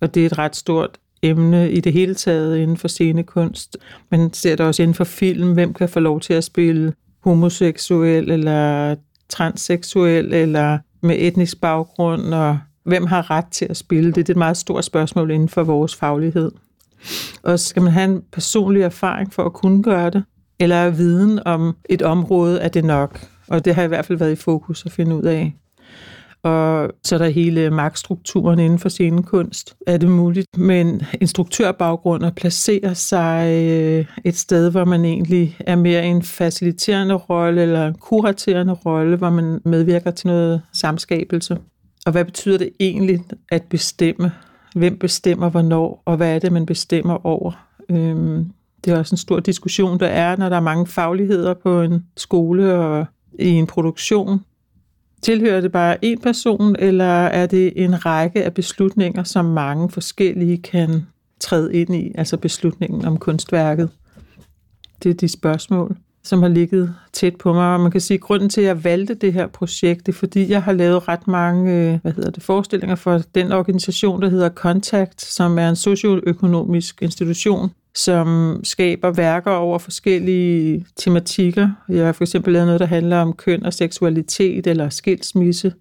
Og 0.01 0.15
det 0.15 0.23
er 0.23 0.27
et 0.27 0.39
ret 0.39 0.57
stort 0.57 0.99
emne 1.23 1.71
i 1.71 1.81
det 1.81 1.93
hele 1.93 2.15
taget 2.15 2.59
inden 2.59 2.77
for 2.77 2.89
scenekunst. 2.89 3.77
Man 4.11 4.33
ser 4.33 4.57
det 4.57 4.67
også 4.67 4.83
inden 4.83 4.95
for 4.95 5.05
film, 5.05 5.53
hvem 5.53 5.75
kan 5.75 5.89
få 5.89 6.01
lov 6.01 6.21
til 6.21 6.35
at 6.35 6.45
spille 6.45 6.93
homoseksuel 7.21 8.31
eller 8.31 8.95
transseksuel 9.29 10.33
eller 10.33 10.79
med 11.01 11.17
etnisk 11.19 11.61
baggrund, 11.61 12.35
og 12.35 12.59
hvem 12.85 13.07
har 13.07 13.31
ret 13.31 13.47
til 13.51 13.67
at 13.71 13.77
spille 13.77 14.07
det? 14.07 14.17
Det 14.17 14.29
er 14.29 14.35
et 14.35 14.39
meget 14.39 14.57
stort 14.57 14.85
spørgsmål 14.85 15.31
inden 15.31 15.49
for 15.49 15.63
vores 15.63 15.95
faglighed. 15.95 16.53
Og 17.43 17.61
skal 17.61 17.83
man 17.83 17.93
have 17.93 18.05
en 18.05 18.23
personlig 18.33 18.83
erfaring 18.83 19.33
for 19.33 19.45
at 19.45 19.53
kunne 19.53 19.83
gøre 19.83 20.11
det? 20.11 20.25
Eller 20.59 20.77
er 20.77 20.91
viden 20.91 21.41
om 21.47 21.77
et 21.89 22.03
område, 22.03 22.61
er 22.61 22.69
det 22.69 22.85
nok? 22.85 23.27
Og 23.49 23.65
det 23.65 23.75
har 23.75 23.83
i 23.83 23.87
hvert 23.87 24.07
fald 24.07 24.19
været 24.19 24.33
i 24.33 24.37
fokus 24.37 24.87
at 24.87 24.93
finde 24.93 25.17
ud 25.17 25.23
af. 25.23 25.57
Og 26.45 26.91
så 27.05 27.15
er 27.15 27.19
der 27.19 27.29
hele 27.29 27.71
magtstrukturen 27.71 28.59
inden 28.59 28.79
for 28.79 28.89
scenekunst. 28.89 29.77
Er 29.87 29.97
det 29.97 30.09
muligt 30.09 30.59
med 30.59 30.81
en 30.81 31.03
instruktørbaggrund 31.21 32.25
at 32.25 32.35
placere 32.35 32.95
sig 32.95 33.49
øh, 33.49 34.07
et 34.25 34.37
sted, 34.37 34.71
hvor 34.71 34.85
man 34.85 35.05
egentlig 35.05 35.57
er 35.61 35.77
mere 35.77 36.07
en 36.07 36.23
faciliterende 36.23 37.15
rolle 37.15 37.63
eller 37.63 37.87
en 37.87 37.95
kuraterende 37.95 38.73
rolle, 38.73 39.17
hvor 39.17 39.31
man 39.31 39.61
medvirker 39.65 40.11
til 40.11 40.27
noget 40.27 40.63
samskabelse? 40.73 41.59
Og 42.07 42.13
hvad 42.13 42.25
betyder 42.25 42.59
det 42.59 42.71
egentlig 42.81 43.25
at 43.49 43.63
bestemme? 43.63 44.33
Hvem 44.75 44.99
bestemmer 44.99 45.49
hvornår, 45.49 46.03
og 46.05 46.17
hvad 46.17 46.35
er 46.35 46.39
det, 46.39 46.53
man 46.53 46.67
bestemmer 46.67 47.27
over? 47.27 47.53
Øhm, 47.91 48.51
det 48.85 48.93
er 48.93 48.99
også 48.99 49.15
en 49.15 49.19
stor 49.19 49.41
diskussion, 49.41 50.01
der 50.01 50.07
er, 50.07 50.37
når 50.37 50.49
der 50.49 50.57
er 50.57 50.61
mange 50.61 50.87
fagligheder 50.87 51.55
på 51.55 51.83
en 51.83 52.07
skole 52.17 52.75
og 52.75 53.07
i 53.39 53.49
en 53.49 53.67
produktion. 53.67 54.41
Tilhører 55.25 55.61
det 55.61 55.73
bare 55.73 56.05
en 56.05 56.21
person, 56.21 56.77
eller 56.79 57.05
er 57.27 57.47
det 57.47 57.73
en 57.77 58.07
række 58.07 58.45
af 58.45 58.55
beslutninger, 58.55 59.25
som 59.25 59.45
mange 59.45 59.91
forskellige 59.91 60.59
kan 60.59 61.07
træde 61.41 61.75
ind 61.75 61.95
i, 61.95 62.13
altså 62.15 62.37
beslutningen 62.37 63.05
om 63.05 63.17
kunstværket? 63.17 63.91
Det 65.03 65.11
er 65.11 65.15
de 65.15 65.29
spørgsmål, 65.29 65.97
som 66.23 66.43
har 66.43 66.49
ligget 66.49 66.95
tæt 67.13 67.37
på 67.37 67.53
mig. 67.53 67.75
Og 67.75 67.81
man 67.81 67.91
kan 67.91 68.01
sige, 68.01 68.15
at 68.15 68.21
grunden 68.21 68.49
til, 68.49 68.61
at 68.61 68.67
jeg 68.67 68.85
valgte 68.85 69.15
det 69.15 69.33
her 69.33 69.47
projekt, 69.47 70.07
det 70.07 70.13
er, 70.13 70.17
fordi 70.17 70.51
jeg 70.51 70.63
har 70.63 70.73
lavet 70.73 71.09
ret 71.09 71.27
mange 71.27 71.73
øh, 71.73 71.99
hvad 72.03 72.13
hedder 72.13 72.31
det, 72.31 72.43
forestillinger 72.43 72.97
for 72.97 73.21
den 73.35 73.53
organisation, 73.53 74.23
der 74.23 74.29
hedder 74.29 74.49
Contact, 74.49 75.23
som 75.23 75.59
er 75.59 75.69
en 75.69 75.77
socioøkonomisk 75.77 77.03
institution, 77.03 77.71
som 77.95 78.61
skaber 78.65 79.11
værker 79.11 79.51
over 79.51 79.79
forskellige 79.79 80.87
tematikker. 80.97 81.69
Jeg 81.89 82.05
har 82.05 82.13
for 82.13 82.25
eksempel 82.25 82.53
lavet 82.53 82.67
noget, 82.67 82.81
der 82.81 82.87
handler 82.87 83.19
om 83.19 83.33
køn 83.33 83.65
og 83.65 83.73
seksualitet 83.73 84.67
eller 84.67 84.89
skilsmisse. 84.89 85.73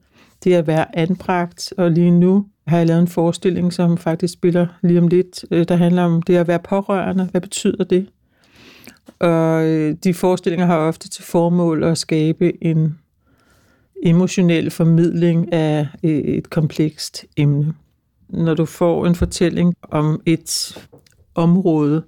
Det 0.44 0.54
er 0.54 0.60
at 0.60 0.68
være 0.68 0.98
anbragt, 0.98 1.74
og 1.78 1.92
lige 1.92 2.12
nu 2.12 2.46
har 2.68 2.78
jeg 2.78 2.88
lavet 2.88 3.02
en 3.02 3.08
forestilling, 3.08 3.74
som 3.74 3.98
faktisk 3.98 4.34
spiller 4.34 4.68
lige 4.82 5.00
om 5.00 5.08
lidt, 5.08 5.46
øh, 5.52 5.66
der 5.68 5.76
handler 5.76 6.04
om 6.04 6.22
det 6.22 6.36
at 6.36 6.48
være 6.48 6.60
pårørende. 6.60 7.28
Hvad 7.32 7.42
betyder 7.42 7.84
det? 7.84 8.08
Og 9.20 9.64
øh, 9.64 9.96
de 10.04 10.14
forestillinger 10.14 10.66
har 10.66 10.78
ofte 10.78 11.10
til 11.10 11.24
formål 11.24 11.84
at 11.84 11.98
skabe 11.98 12.64
en 12.64 13.00
emotionel 14.04 14.72
formidling 14.72 15.54
af 15.54 15.88
øh, 16.04 16.12
et 16.12 16.50
komplekst 16.50 17.26
emne. 17.38 17.74
Når 18.30 18.54
du 18.54 18.66
får 18.66 19.06
en 19.06 19.16
fortælling 19.16 19.76
om 19.82 20.22
et 20.26 20.78
område, 21.36 22.04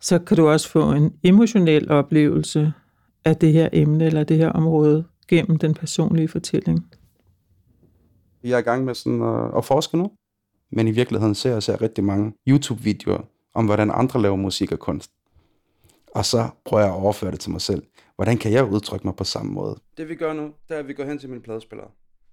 så 0.00 0.18
kan 0.18 0.36
du 0.36 0.48
også 0.48 0.68
få 0.68 0.92
en 0.92 1.14
emotionel 1.22 1.90
oplevelse 1.90 2.72
af 3.24 3.36
det 3.36 3.52
her 3.52 3.68
emne 3.72 4.06
eller 4.06 4.24
det 4.24 4.36
her 4.36 4.48
område 4.48 5.04
gennem 5.28 5.58
den 5.58 5.74
personlige 5.74 6.28
fortælling. 6.28 6.86
Jeg 8.44 8.52
er 8.54 8.58
i 8.58 8.62
gang 8.62 8.84
med 8.84 8.94
sådan 8.94 9.22
at, 9.22 9.56
at 9.56 9.64
forske 9.64 9.96
nu, 9.96 10.10
men 10.72 10.88
i 10.88 10.90
virkeligheden 10.90 11.34
ser 11.34 11.52
jeg 11.52 11.62
ser 11.62 11.82
rigtig 11.82 12.04
mange 12.04 12.32
YouTube-videoer 12.48 13.20
om, 13.54 13.64
hvordan 13.64 13.90
andre 13.90 14.22
laver 14.22 14.36
musik 14.36 14.72
og 14.72 14.78
kunst. 14.78 15.10
Og 16.14 16.24
så 16.24 16.48
prøver 16.64 16.82
jeg 16.82 16.92
at 16.92 17.00
overføre 17.00 17.30
det 17.30 17.40
til 17.40 17.50
mig 17.50 17.60
selv. 17.60 17.82
Hvordan 18.16 18.36
kan 18.38 18.52
jeg 18.52 18.64
udtrykke 18.72 19.06
mig 19.06 19.16
på 19.16 19.24
samme 19.24 19.52
måde? 19.52 19.76
Det 19.96 20.08
vi 20.08 20.14
gør 20.14 20.32
nu, 20.32 20.52
det 20.68 20.74
er, 20.74 20.78
at 20.78 20.88
vi 20.88 20.92
går 20.92 21.04
hen 21.04 21.18
til 21.18 21.30
min 21.30 21.42
pladespiller. 21.42 21.84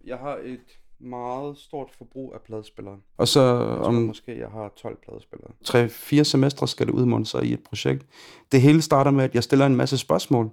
Jeg 0.05 0.17
har 0.17 0.39
et 0.43 0.79
meget 0.99 1.57
stort 1.57 1.91
forbrug 1.97 2.33
af 2.33 2.41
pladespillere. 2.41 2.97
Og 3.17 3.27
så 3.27 3.41
om 3.83 3.93
måske 3.93 4.39
jeg 4.39 4.47
har 4.49 4.73
12 4.77 4.97
pladespillere. 5.03 5.51
Tre, 5.63 5.89
fire 5.89 6.23
semestre 6.23 6.67
skal 6.67 6.87
det 6.87 6.93
udmunde 6.93 7.25
sig 7.25 7.43
i 7.43 7.53
et 7.53 7.63
projekt. 7.63 8.05
Det 8.51 8.61
hele 8.61 8.81
starter 8.81 9.11
med, 9.11 9.23
at 9.23 9.35
jeg 9.35 9.43
stiller 9.43 9.65
en 9.65 9.75
masse 9.75 9.97
spørgsmål. 9.97 10.49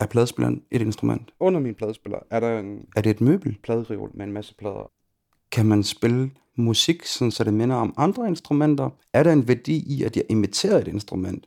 Er 0.00 0.06
pladespilleren 0.06 0.62
et 0.70 0.80
instrument? 0.80 1.30
Under 1.40 1.60
min 1.60 1.74
pladespiller 1.74 2.18
er 2.30 2.40
der 2.40 2.58
en... 2.58 2.86
Er 2.96 3.00
det 3.00 3.10
et 3.10 3.20
møbel? 3.20 3.58
Pladereol 3.62 4.10
med 4.14 4.26
en 4.26 4.32
masse 4.32 4.54
plader. 4.54 4.90
Kan 5.52 5.66
man 5.66 5.82
spille 5.82 6.30
musik, 6.56 7.04
sådan, 7.04 7.30
så 7.30 7.44
det 7.44 7.54
minder 7.54 7.76
om 7.76 7.94
andre 7.96 8.28
instrumenter? 8.28 8.90
Er 9.12 9.22
der 9.22 9.32
en 9.32 9.48
værdi 9.48 9.84
i, 9.86 10.02
at 10.02 10.16
jeg 10.16 10.24
imiterer 10.28 10.78
et 10.78 10.88
instrument? 10.88 11.46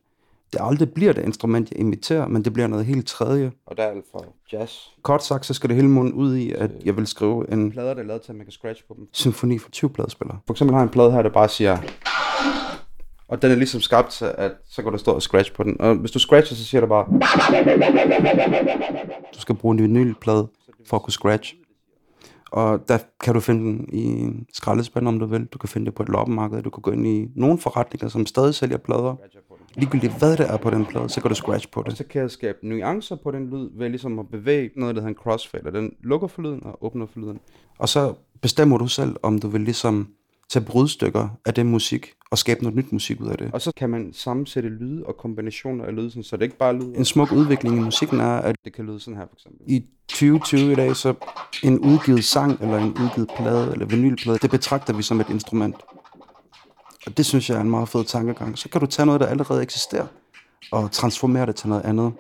Det 0.53 0.59
aldrig 0.63 0.93
bliver 0.93 1.13
det 1.13 1.25
instrument, 1.25 1.71
jeg 1.71 1.79
imiterer, 1.79 2.27
men 2.27 2.43
det 2.43 2.53
bliver 2.53 2.67
noget 2.67 2.85
helt 2.85 3.07
tredje. 3.07 3.51
Og 3.65 3.77
der 3.77 3.83
er 3.83 3.89
alt 3.89 4.05
fra 4.11 4.23
jazz. 4.53 4.73
Kort 5.01 5.23
sagt, 5.23 5.45
så 5.45 5.53
skal 5.53 5.69
det 5.69 5.75
hele 5.75 5.89
munden 5.89 6.13
ud 6.13 6.35
i, 6.35 6.51
at 6.51 6.71
jeg 6.85 6.97
vil 6.97 7.07
skrive 7.07 7.53
en 7.53 7.71
plade, 7.71 7.87
der 7.87 7.95
er 7.95 8.03
lavet 8.03 8.21
til, 8.21 8.31
at 8.31 8.35
man 8.35 8.45
kan 8.45 8.51
scratch 8.51 8.83
på 8.87 8.93
dem. 8.97 9.07
Symfoni 9.13 9.57
for 9.57 9.69
20 9.69 9.89
pladespillere. 9.89 10.39
For 10.47 10.53
eksempel 10.53 10.73
har 10.73 10.81
jeg 10.81 10.85
en 10.85 10.91
plade 10.91 11.11
her, 11.11 11.21
der 11.21 11.29
bare 11.29 11.49
siger... 11.49 11.77
Og 13.27 13.41
den 13.41 13.51
er 13.51 13.55
ligesom 13.55 13.81
skabt 13.81 14.09
til, 14.09 14.25
at 14.37 14.51
så 14.69 14.81
kan 14.83 14.91
du 14.91 14.97
stå 14.97 15.11
og 15.11 15.21
scratch 15.21 15.53
på 15.53 15.63
den. 15.63 15.81
Og 15.81 15.95
hvis 15.95 16.11
du 16.11 16.19
scratcher, 16.19 16.55
så 16.55 16.65
siger 16.65 16.81
det 16.81 16.89
bare... 16.89 17.05
Du 19.35 19.39
skal 19.39 19.55
bruge 19.55 19.73
en 19.73 19.81
vinylplade 19.81 20.47
for 20.85 20.97
at 20.97 21.03
kunne 21.03 21.13
scratch. 21.13 21.55
Og 22.51 22.87
der 22.87 22.97
kan 23.23 23.33
du 23.33 23.39
finde 23.39 23.61
den 23.61 23.89
i 23.93 24.03
en 24.03 24.45
skraldespand, 24.53 25.07
om 25.07 25.19
du 25.19 25.25
vil. 25.25 25.45
Du 25.45 25.57
kan 25.57 25.69
finde 25.69 25.85
det 25.85 25.95
på 25.95 26.03
et 26.03 26.09
loppemarked. 26.09 26.61
Du 26.61 26.69
kan 26.69 26.81
gå 26.81 26.91
ind 26.91 27.07
i 27.07 27.27
nogle 27.35 27.57
forretninger, 27.57 28.07
som 28.07 28.25
stadig 28.25 28.55
sælger 28.55 28.77
plader. 28.77 29.15
Ligegyldigt 29.75 30.17
hvad 30.19 30.38
det 30.38 30.49
er 30.49 30.57
på 30.57 30.69
den 30.69 30.85
plade, 30.85 31.09
så 31.09 31.21
kan 31.21 31.29
du 31.29 31.35
scratch 31.35 31.71
på 31.71 31.81
det. 31.81 31.91
Og 31.91 31.97
så 31.97 32.03
kan 32.03 32.21
jeg 32.21 32.31
skabe 32.31 32.57
nuancer 32.67 33.15
på 33.15 33.31
den 33.31 33.49
lyd, 33.49 33.69
ved 33.77 33.89
ligesom 33.89 34.19
at 34.19 34.27
bevæge 34.31 34.69
noget, 34.75 34.95
der 34.95 35.01
hedder 35.01 35.09
en 35.09 35.21
crossfader. 35.23 35.71
Den 35.71 35.93
lukker 36.03 36.27
for 36.27 36.41
lyden 36.41 36.61
og 36.63 36.85
åbner 36.85 37.05
for 37.05 37.19
lyden. 37.19 37.39
Og 37.79 37.89
så 37.89 38.13
bestemmer 38.41 38.77
du 38.77 38.88
selv, 38.88 39.15
om 39.23 39.39
du 39.39 39.47
vil 39.47 39.61
ligesom 39.61 40.07
tage 40.49 40.65
brudstykker 40.65 41.29
af 41.45 41.53
den 41.53 41.67
musik 41.67 42.13
og 42.31 42.38
skabe 42.38 42.63
noget 42.63 42.75
nyt 42.75 42.91
musik 42.91 43.21
ud 43.21 43.27
af 43.27 43.38
det. 43.38 43.49
Og 43.53 43.61
så 43.61 43.71
kan 43.77 43.89
man 43.89 44.13
sammensætte 44.13 44.69
lyde 44.69 45.05
og 45.05 45.17
kombinationer 45.17 45.85
af 45.85 45.95
lyde, 45.95 46.23
så 46.23 46.38
det 46.38 46.43
ikke 46.43 46.57
bare 46.57 46.73
lyder. 46.73 46.93
En 46.97 47.05
smuk 47.05 47.31
udvikling 47.31 47.77
i 47.77 47.79
musikken 47.79 48.19
er, 48.19 48.38
at 48.38 48.55
det 48.65 48.73
kan 48.73 48.85
lyde 48.85 48.99
sådan 48.99 49.17
her 49.17 49.25
for 49.25 49.35
eksempel. 49.35 49.61
I 49.67 49.85
2020 50.07 50.71
i 50.71 50.75
dag, 50.75 50.95
så 50.95 51.13
en 51.63 51.79
udgivet 51.79 52.23
sang 52.23 52.61
eller 52.61 52.77
en 52.77 52.89
udgivet 53.03 53.29
plade 53.38 53.71
eller 53.71 53.85
vinylplade, 53.85 54.38
det 54.38 54.51
betragter 54.51 54.93
vi 54.93 55.03
som 55.03 55.19
et 55.19 55.29
instrument. 55.29 55.75
Og 57.05 57.17
det 57.17 57.25
synes 57.25 57.49
jeg 57.49 57.57
er 57.57 57.61
en 57.61 57.69
meget 57.69 57.89
fed 57.89 58.03
tankegang. 58.03 58.57
Så 58.57 58.69
kan 58.69 58.81
du 58.81 58.87
tage 58.87 59.05
noget, 59.05 59.21
der 59.21 59.27
allerede 59.27 59.61
eksisterer, 59.61 60.07
og 60.71 60.91
transformere 60.91 61.45
det 61.45 61.55
til 61.55 61.69
noget 61.69 61.81
andet. 61.81 62.13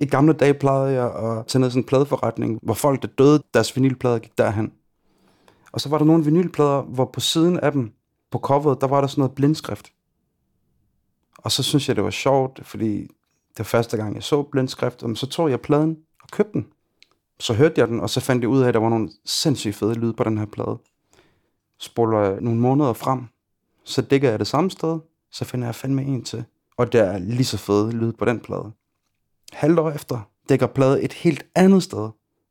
I 0.00 0.06
gamle 0.06 0.32
dage 0.32 0.54
plejede 0.54 0.92
jeg 0.92 1.14
at 1.14 1.46
tage 1.46 1.60
ned 1.60 1.70
sådan 1.70 1.82
en 1.82 1.86
pladeforretning, 1.86 2.58
hvor 2.62 2.74
folk, 2.74 3.02
der 3.02 3.08
døde 3.08 3.42
deres 3.54 3.76
vinylplader, 3.76 4.18
gik 4.18 4.38
derhen. 4.38 4.72
Og 5.72 5.80
så 5.80 5.88
var 5.88 5.98
der 5.98 6.04
nogle 6.04 6.24
vinylplader, 6.24 6.82
hvor 6.82 7.04
på 7.04 7.20
siden 7.20 7.60
af 7.60 7.72
dem, 7.72 7.92
på 8.30 8.38
coveret, 8.38 8.80
der 8.80 8.86
var 8.86 9.00
der 9.00 9.08
sådan 9.08 9.20
noget 9.20 9.34
blindskrift. 9.34 9.92
Og 11.38 11.52
så 11.52 11.62
synes 11.62 11.88
jeg, 11.88 11.96
det 11.96 12.04
var 12.04 12.10
sjovt, 12.10 12.60
fordi 12.66 13.00
det 13.48 13.58
var 13.58 13.64
første 13.64 13.96
gang, 13.96 14.14
jeg 14.14 14.22
så 14.22 14.42
blindskrift, 14.42 15.02
og 15.02 15.16
så 15.16 15.26
tog 15.26 15.50
jeg 15.50 15.60
pladen 15.60 15.96
og 16.22 16.28
købte 16.32 16.52
den. 16.52 16.66
Så 17.40 17.54
hørte 17.54 17.74
jeg 17.80 17.88
den, 17.88 18.00
og 18.00 18.10
så 18.10 18.20
fandt 18.20 18.42
jeg 18.42 18.48
ud 18.48 18.62
af, 18.62 18.68
at 18.68 18.74
der 18.74 18.80
var 18.80 18.88
nogle 18.88 19.10
sindssygt 19.24 19.74
fede 19.74 19.94
lyde 19.94 20.12
på 20.12 20.24
den 20.24 20.38
her 20.38 20.46
plade. 20.46 20.78
Spoler 21.80 22.20
jeg 22.20 22.40
nogle 22.40 22.60
måneder 22.60 22.92
frem, 22.92 23.26
så 23.88 24.02
dækker 24.02 24.30
jeg 24.30 24.38
det 24.38 24.46
samme 24.46 24.70
sted, 24.70 24.98
så 25.32 25.44
finder 25.44 25.66
jeg 25.66 25.74
fandme 25.74 26.02
en 26.02 26.24
til. 26.24 26.44
Og 26.76 26.92
der 26.92 27.02
er 27.04 27.18
lige 27.18 27.44
så 27.44 27.56
fed 27.56 27.92
lyd 27.92 28.12
på 28.12 28.24
den 28.24 28.40
plade. 28.40 28.72
Halvt 29.52 29.78
år 29.78 29.90
efter 29.90 30.30
dækker 30.48 30.66
plade 30.66 31.02
et 31.02 31.12
helt 31.12 31.46
andet 31.54 31.82
sted, 31.82 32.08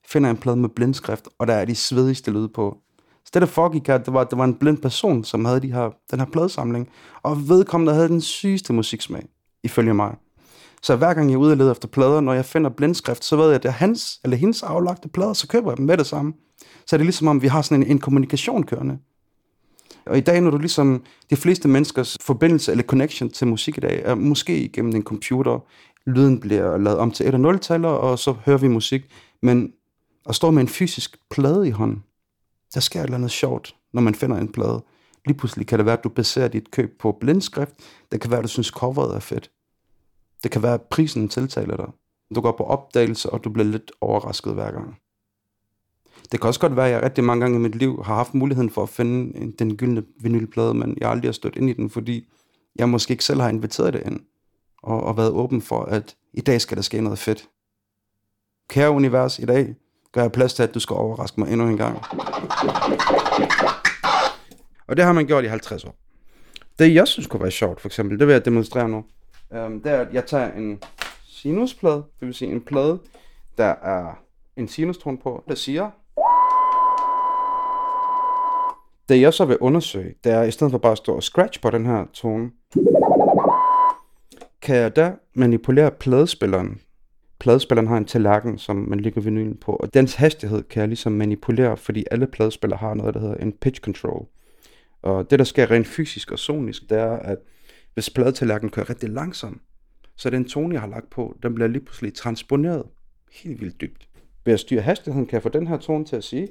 finder 0.07 0.29
jeg 0.29 0.31
en 0.31 0.41
plade 0.41 0.57
med 0.57 0.69
blindskrift, 0.69 1.27
og 1.39 1.47
der 1.47 1.53
er 1.53 1.65
de 1.65 1.75
svedigste 1.75 2.31
lyde 2.31 2.49
på. 2.49 2.77
Så 3.25 3.31
det, 3.33 3.41
der 3.41 3.47
foregik 3.47 3.87
her, 3.87 3.97
det 3.97 4.13
var, 4.13 4.23
det 4.23 4.37
var 4.37 4.43
en 4.43 4.55
blind 4.55 4.77
person, 4.77 5.23
som 5.23 5.45
havde 5.45 5.59
de 5.59 5.73
her, 5.73 5.89
den 6.11 6.19
her 6.19 6.25
pladesamling, 6.25 6.89
og 7.23 7.49
vedkommende 7.49 7.93
havde 7.93 8.07
den 8.07 8.21
sygeste 8.21 8.73
musiksmag, 8.73 9.25
ifølge 9.63 9.93
mig. 9.93 10.15
Så 10.81 10.95
hver 10.95 11.13
gang 11.13 11.29
jeg 11.29 11.35
er 11.35 11.39
ude 11.39 11.51
og 11.51 11.57
leder 11.57 11.71
efter 11.71 11.87
plader, 11.87 12.21
når 12.21 12.33
jeg 12.33 12.45
finder 12.45 12.69
blindskrift, 12.69 13.23
så 13.23 13.35
ved 13.35 13.45
jeg, 13.45 13.55
at 13.55 13.63
det 13.63 13.69
er 13.69 13.73
hans 13.73 14.19
eller 14.23 14.37
hendes 14.37 14.63
aflagte 14.63 15.09
plader, 15.09 15.33
så 15.33 15.47
køber 15.47 15.71
jeg 15.71 15.77
dem 15.77 15.85
med 15.85 15.97
det 15.97 16.07
samme. 16.07 16.33
Så 16.87 16.95
er 16.95 16.97
det 16.97 17.05
ligesom 17.05 17.27
om, 17.27 17.41
vi 17.41 17.47
har 17.47 17.61
sådan 17.61 17.83
en, 17.83 17.89
en 17.91 17.99
kommunikation 17.99 18.63
kørende. 18.63 18.97
Og 20.09 20.17
i 20.17 20.21
dag, 20.21 20.41
når 20.41 20.49
du 20.51 20.57
ligesom, 20.57 21.03
de 21.29 21.35
fleste 21.35 21.67
menneskers 21.67 22.17
forbindelse 22.21 22.71
eller 22.71 22.83
connection 22.83 23.29
til 23.29 23.47
musik 23.47 23.77
i 23.77 23.81
dag, 23.81 24.01
er 24.05 24.15
måske 24.15 24.59
igennem 24.63 24.95
en 24.95 25.03
computer, 25.03 25.59
lyden 26.09 26.39
bliver 26.39 26.77
lavet 26.77 26.99
om 26.99 27.11
til 27.11 27.27
et- 27.27 27.33
og 27.33 27.39
0-taller, 27.39 27.89
og 27.89 28.19
så 28.19 28.31
hører 28.45 28.57
vi 28.57 28.67
musik. 28.67 29.01
Men 29.41 29.73
at 30.29 30.35
stå 30.35 30.51
med 30.51 30.61
en 30.61 30.67
fysisk 30.67 31.17
plade 31.29 31.67
i 31.67 31.71
hånden, 31.71 32.03
der 32.73 32.79
sker 32.79 32.99
et 32.99 33.03
eller 33.03 33.17
andet 33.17 33.31
sjovt, 33.31 33.75
når 33.93 34.01
man 34.01 34.15
finder 34.15 34.37
en 34.37 34.51
plade. 34.51 34.83
Lige 35.25 35.37
pludselig 35.37 35.67
kan 35.67 35.79
det 35.79 35.85
være, 35.85 35.97
at 35.97 36.03
du 36.03 36.09
baserer 36.09 36.47
dit 36.47 36.71
køb 36.71 36.99
på 36.99 37.17
blindskrift. 37.19 37.73
Det 38.11 38.21
kan 38.21 38.31
være, 38.31 38.37
at 38.39 38.43
du 38.43 38.47
synes, 38.49 38.67
coveret 38.67 39.15
er 39.15 39.19
fedt. 39.19 39.51
Det 40.43 40.51
kan 40.51 40.63
være, 40.63 40.73
at 40.73 40.81
prisen 40.81 41.29
tiltaler 41.29 41.77
dig. 41.77 41.87
Du 42.35 42.41
går 42.41 42.51
på 42.57 42.63
opdagelse, 42.63 43.29
og 43.29 43.43
du 43.43 43.49
bliver 43.49 43.65
lidt 43.67 43.91
overrasket 44.01 44.53
hver 44.53 44.71
gang. 44.71 44.95
Det 46.31 46.41
kan 46.41 46.47
også 46.47 46.59
godt 46.59 46.75
være, 46.75 46.85
at 46.85 46.91
jeg 46.91 47.03
rigtig 47.03 47.23
mange 47.23 47.41
gange 47.41 47.57
i 47.57 47.61
mit 47.61 47.75
liv 47.75 48.03
har 48.03 48.15
haft 48.15 48.33
muligheden 48.33 48.69
for 48.69 48.83
at 48.83 48.89
finde 48.89 49.51
den 49.59 49.77
gyldne 49.77 50.03
vinylplade, 50.21 50.73
men 50.73 50.97
jeg 51.01 51.09
aldrig 51.09 51.27
har 51.27 51.33
stået 51.33 51.55
ind 51.55 51.69
i 51.69 51.73
den, 51.73 51.89
fordi 51.89 52.27
jeg 52.75 52.89
måske 52.89 53.11
ikke 53.11 53.25
selv 53.25 53.41
har 53.41 53.49
inviteret 53.49 53.93
det 53.93 54.03
ind, 54.05 54.19
og, 54.83 55.03
og 55.03 55.17
været 55.17 55.31
åben 55.31 55.61
for, 55.61 55.83
at 55.83 56.15
i 56.33 56.41
dag 56.41 56.61
skal 56.61 56.77
der 56.77 56.83
ske 56.83 57.01
noget 57.01 57.19
fedt. 57.19 57.49
Kære 58.69 58.91
univers, 58.91 59.39
i 59.39 59.45
dag 59.45 59.75
gør 60.11 60.21
jeg 60.21 60.31
plads 60.31 60.53
til, 60.53 60.63
at 60.63 60.73
du 60.73 60.79
skal 60.79 60.93
overraske 60.93 61.39
mig 61.39 61.51
endnu 61.51 61.67
en 61.67 61.77
gang. 61.77 61.97
Og 64.87 64.97
det 64.97 65.05
har 65.05 65.13
man 65.13 65.27
gjort 65.27 65.43
i 65.43 65.47
50 65.47 65.83
år. 65.83 65.95
Det, 66.79 66.95
jeg 66.95 67.07
synes 67.07 67.27
kunne 67.27 67.41
være 67.41 67.51
sjovt, 67.51 67.81
for 67.81 67.87
eksempel, 67.87 68.19
det 68.19 68.27
vil 68.27 68.33
jeg 68.33 68.45
demonstrere 68.45 68.89
nu. 68.89 69.05
Um, 69.49 69.81
det 69.81 69.91
er, 69.91 70.01
at 70.01 70.13
jeg 70.13 70.25
tager 70.25 70.53
en 70.53 70.83
sinusplade, 71.27 72.03
det 72.19 72.25
vil 72.25 72.33
sige 72.33 72.51
en 72.51 72.61
plade, 72.61 72.99
der 73.57 73.65
er 73.65 74.19
en 74.57 74.67
sinustrone 74.67 75.17
på, 75.17 75.43
der 75.47 75.55
siger 75.55 75.91
det 79.09 79.21
jeg 79.21 79.33
så 79.33 79.45
vil 79.45 79.57
undersøge, 79.57 80.13
det 80.23 80.31
er, 80.31 80.43
i 80.43 80.51
stedet 80.51 80.71
for 80.71 80.77
bare 80.77 80.91
at 80.91 80.97
stå 80.97 81.15
og 81.15 81.23
scratch 81.23 81.61
på 81.61 81.69
den 81.69 81.85
her 81.85 82.05
tone, 82.13 82.51
kan 84.61 84.75
jeg 84.75 84.95
da 84.95 85.13
manipulere 85.33 85.91
pladespilleren. 85.91 86.81
Pladespilleren 87.39 87.87
har 87.87 87.97
en 87.97 88.05
tallerken, 88.05 88.57
som 88.57 88.75
man 88.75 88.99
lægger 88.99 89.21
vinylen 89.21 89.57
på, 89.57 89.71
og 89.71 89.93
dens 89.93 90.15
hastighed 90.15 90.63
kan 90.63 90.79
jeg 90.79 90.87
ligesom 90.87 91.11
manipulere, 91.11 91.77
fordi 91.77 92.05
alle 92.11 92.27
pladespillere 92.27 92.79
har 92.79 92.93
noget, 92.93 93.13
der 93.13 93.19
hedder 93.19 93.35
en 93.35 93.51
pitch 93.51 93.81
control. 93.81 94.25
Og 95.01 95.31
det, 95.31 95.39
der 95.39 95.45
sker 95.45 95.71
rent 95.71 95.87
fysisk 95.87 96.31
og 96.31 96.39
sonisk, 96.39 96.89
det 96.89 96.97
er, 96.97 97.11
at 97.11 97.37
hvis 97.93 98.09
pladetallerkenen 98.09 98.71
kører 98.71 98.89
rigtig 98.89 99.09
langsomt, 99.09 99.61
så 100.15 100.29
den 100.29 100.45
tone, 100.45 100.73
jeg 100.73 100.81
har 100.81 100.87
lagt 100.87 101.09
på, 101.09 101.37
den 101.43 101.55
bliver 101.55 101.67
lige 101.67 101.85
pludselig 101.85 102.13
transponeret 102.13 102.83
helt 103.31 103.61
vildt 103.61 103.81
dybt 103.81 104.07
Ved 104.45 104.53
at 104.53 104.59
styre 104.59 104.81
hastigheden, 104.81 105.25
kan 105.25 105.33
jeg 105.33 105.43
få 105.43 105.49
den 105.49 105.67
her 105.67 105.77
tone 105.77 106.05
til 106.05 106.15
at 106.15 106.23
sige. 106.23 106.47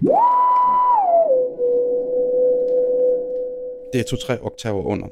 Det 3.96 4.02
er 4.02 4.08
to-tre 4.16 4.38
oktaver 4.42 4.82
under. 4.82 5.06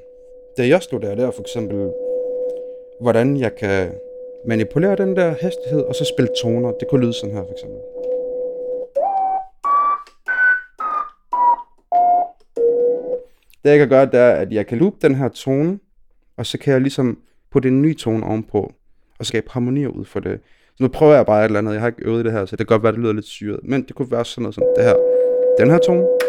Det 0.56 0.68
jeg 0.68 0.82
studerer, 0.82 1.14
det 1.14 1.24
er 1.24 1.30
for 1.30 1.40
eksempel, 1.40 1.92
hvordan 3.00 3.36
jeg 3.36 3.54
kan 3.54 3.92
manipulere 4.46 4.96
den 4.96 5.16
der 5.16 5.34
hastighed, 5.40 5.80
og 5.80 5.94
så 5.94 6.04
spille 6.04 6.30
toner. 6.42 6.72
Det 6.72 6.88
kunne 6.88 7.00
lyde 7.00 7.12
sådan 7.12 7.34
her, 7.34 7.42
for 7.42 7.52
eksempel. 7.52 7.78
Det 13.64 13.70
jeg 13.70 13.78
kan 13.78 13.88
gøre, 13.88 14.06
det 14.06 14.20
er, 14.20 14.30
at 14.30 14.52
jeg 14.52 14.66
kan 14.66 14.78
loop 14.78 14.94
den 15.02 15.14
her 15.14 15.28
tone, 15.28 15.78
og 16.36 16.46
så 16.46 16.58
kan 16.58 16.72
jeg 16.72 16.80
ligesom 16.80 17.18
putte 17.52 17.68
en 17.68 17.82
ny 17.82 17.98
tone 17.98 18.26
ovenpå, 18.26 18.72
og 19.18 19.26
skabe 19.26 19.46
harmonier 19.50 19.88
ud 19.88 20.04
for 20.04 20.20
det. 20.20 20.40
Så 20.66 20.82
nu 20.82 20.88
prøver 20.88 21.14
jeg 21.14 21.26
bare 21.26 21.40
et 21.40 21.44
eller 21.44 21.58
andet. 21.58 21.72
Jeg 21.72 21.80
har 21.80 21.88
ikke 21.88 22.04
øvet 22.04 22.24
det 22.24 22.32
her, 22.32 22.44
så 22.44 22.56
det 22.56 22.66
kan 22.66 22.74
godt 22.74 22.82
være, 22.82 22.92
det 22.92 23.00
lyder 23.00 23.12
lidt 23.12 23.26
syret. 23.26 23.60
Men 23.62 23.82
det 23.82 23.94
kunne 23.94 24.10
være 24.10 24.24
sådan 24.24 24.42
noget 24.42 24.54
som 24.54 24.64
det 24.76 24.84
her. 24.84 24.96
Den 25.58 25.70
her 25.70 25.78
tone. 25.78 26.23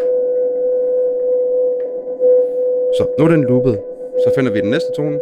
Så 2.97 3.07
nu 3.19 3.25
er 3.25 3.29
den 3.29 3.43
loopet. 3.43 3.79
Så 4.23 4.31
finder 4.35 4.51
vi 4.51 4.59
den 4.59 4.69
næste 4.69 4.91
tone. 4.95 5.19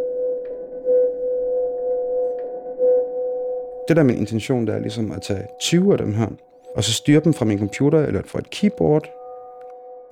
Det 3.87 3.95
der 3.95 4.01
er 4.01 4.05
min 4.05 4.17
intention, 4.17 4.67
det 4.67 4.75
er 4.75 4.79
ligesom 4.79 5.11
at 5.11 5.21
tage 5.21 5.47
20 5.59 5.91
af 5.91 5.97
dem 5.97 6.13
her, 6.13 6.27
og 6.75 6.83
så 6.83 6.93
styre 6.93 7.19
dem 7.19 7.33
fra 7.33 7.45
min 7.45 7.59
computer 7.59 7.99
eller 7.99 8.21
fra 8.25 8.39
et 8.39 8.49
keyboard. 8.49 9.09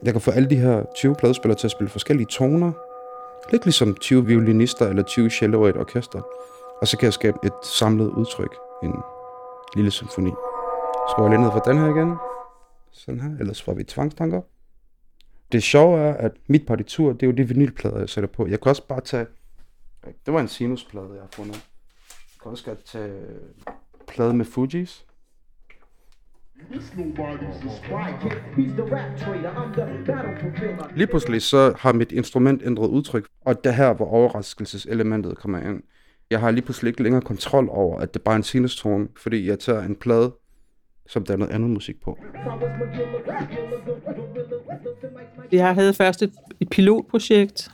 Jeg 0.04 0.14
kan 0.14 0.22
få 0.22 0.32
alle 0.32 0.50
de 0.50 0.56
her 0.56 0.84
20 0.96 1.16
pladespillere 1.16 1.58
til 1.58 1.68
at 1.68 1.72
spille 1.72 1.90
forskellige 1.90 2.28
toner. 2.28 2.72
Lidt 3.52 3.66
ligesom 3.66 3.96
20 3.96 4.26
violinister 4.26 4.88
eller 4.88 5.04
20 5.04 5.30
celloer 5.30 5.68
i 5.68 5.70
et 5.70 5.78
orkester. 5.78 6.22
Og 6.82 6.88
så 6.88 6.98
kan 6.98 7.06
jeg 7.06 7.14
skabe 7.14 7.38
et 7.44 7.54
samlet 7.64 8.08
udtryk, 8.08 8.56
en 8.84 8.94
lille 9.76 9.92
symfoni. 9.92 10.32
Skruer 11.10 11.30
jeg 11.30 11.38
ned 11.38 11.52
for 11.52 11.60
den 11.60 11.78
her 11.78 11.96
igen. 11.96 12.16
Sådan 12.92 13.20
her, 13.20 13.30
ellers 13.40 13.62
får 13.62 13.74
vi 13.74 13.84
tvangstanker. 13.84 14.42
Det 15.52 15.64
sjove 15.64 16.00
er, 16.00 16.14
at 16.14 16.32
mit 16.48 16.66
partitur, 16.66 17.14
det 17.14 17.24
er 17.24 17.28
jo 17.28 17.34
de 17.34 17.48
vinylplader, 17.48 18.00
jeg 18.00 18.10
sætter 18.10 18.28
på. 18.28 18.48
Jeg 18.48 18.62
kan 18.62 18.70
også 18.70 18.88
bare 18.88 19.02
tage... 19.02 19.26
Det 20.26 20.34
var 20.34 20.40
en 20.40 20.48
sinusplade, 20.48 21.10
jeg 21.14 21.22
har 21.22 21.30
fundet. 21.34 21.56
Jeg 22.06 22.42
kan 22.42 22.52
også 22.52 22.66
godt 22.66 22.86
tage 22.86 23.12
øh, 23.12 23.74
plade 24.08 24.34
med 24.34 24.46
Fujis. 24.46 25.06
Lige 30.96 31.08
pludselig 31.08 31.42
så 31.42 31.74
har 31.78 31.94
mit 31.94 32.12
instrument 32.12 32.62
ændret 32.66 32.88
udtryk, 32.88 33.28
og 33.46 33.64
det 33.64 33.76
her, 33.76 33.94
hvor 33.94 34.06
overraskelseselementet 34.06 35.38
kommer 35.38 35.60
ind. 35.60 35.84
Jeg 36.30 36.40
har 36.40 36.52
lige 36.52 36.66
pludselig 36.66 36.90
ikke 36.90 37.04
længere 37.04 37.22
kontrol 37.22 37.68
over, 37.70 38.00
at 38.00 38.14
det 38.14 38.22
bare 38.22 38.34
er 38.34 38.38
en 38.38 38.44
sinustone, 38.44 39.08
fordi 39.18 39.48
jeg 39.48 39.60
tager 39.60 39.82
en 39.82 39.96
plade, 39.96 40.34
som 41.08 41.26
der 41.26 41.34
er 41.34 41.38
noget 41.38 41.52
andet 41.52 41.70
musik 41.70 42.02
på. 42.02 42.18
Jeg 45.52 45.74
havde 45.74 45.94
først 45.94 46.22
et, 46.22 46.32
et 46.60 46.70
pilotprojekt. 46.70 47.72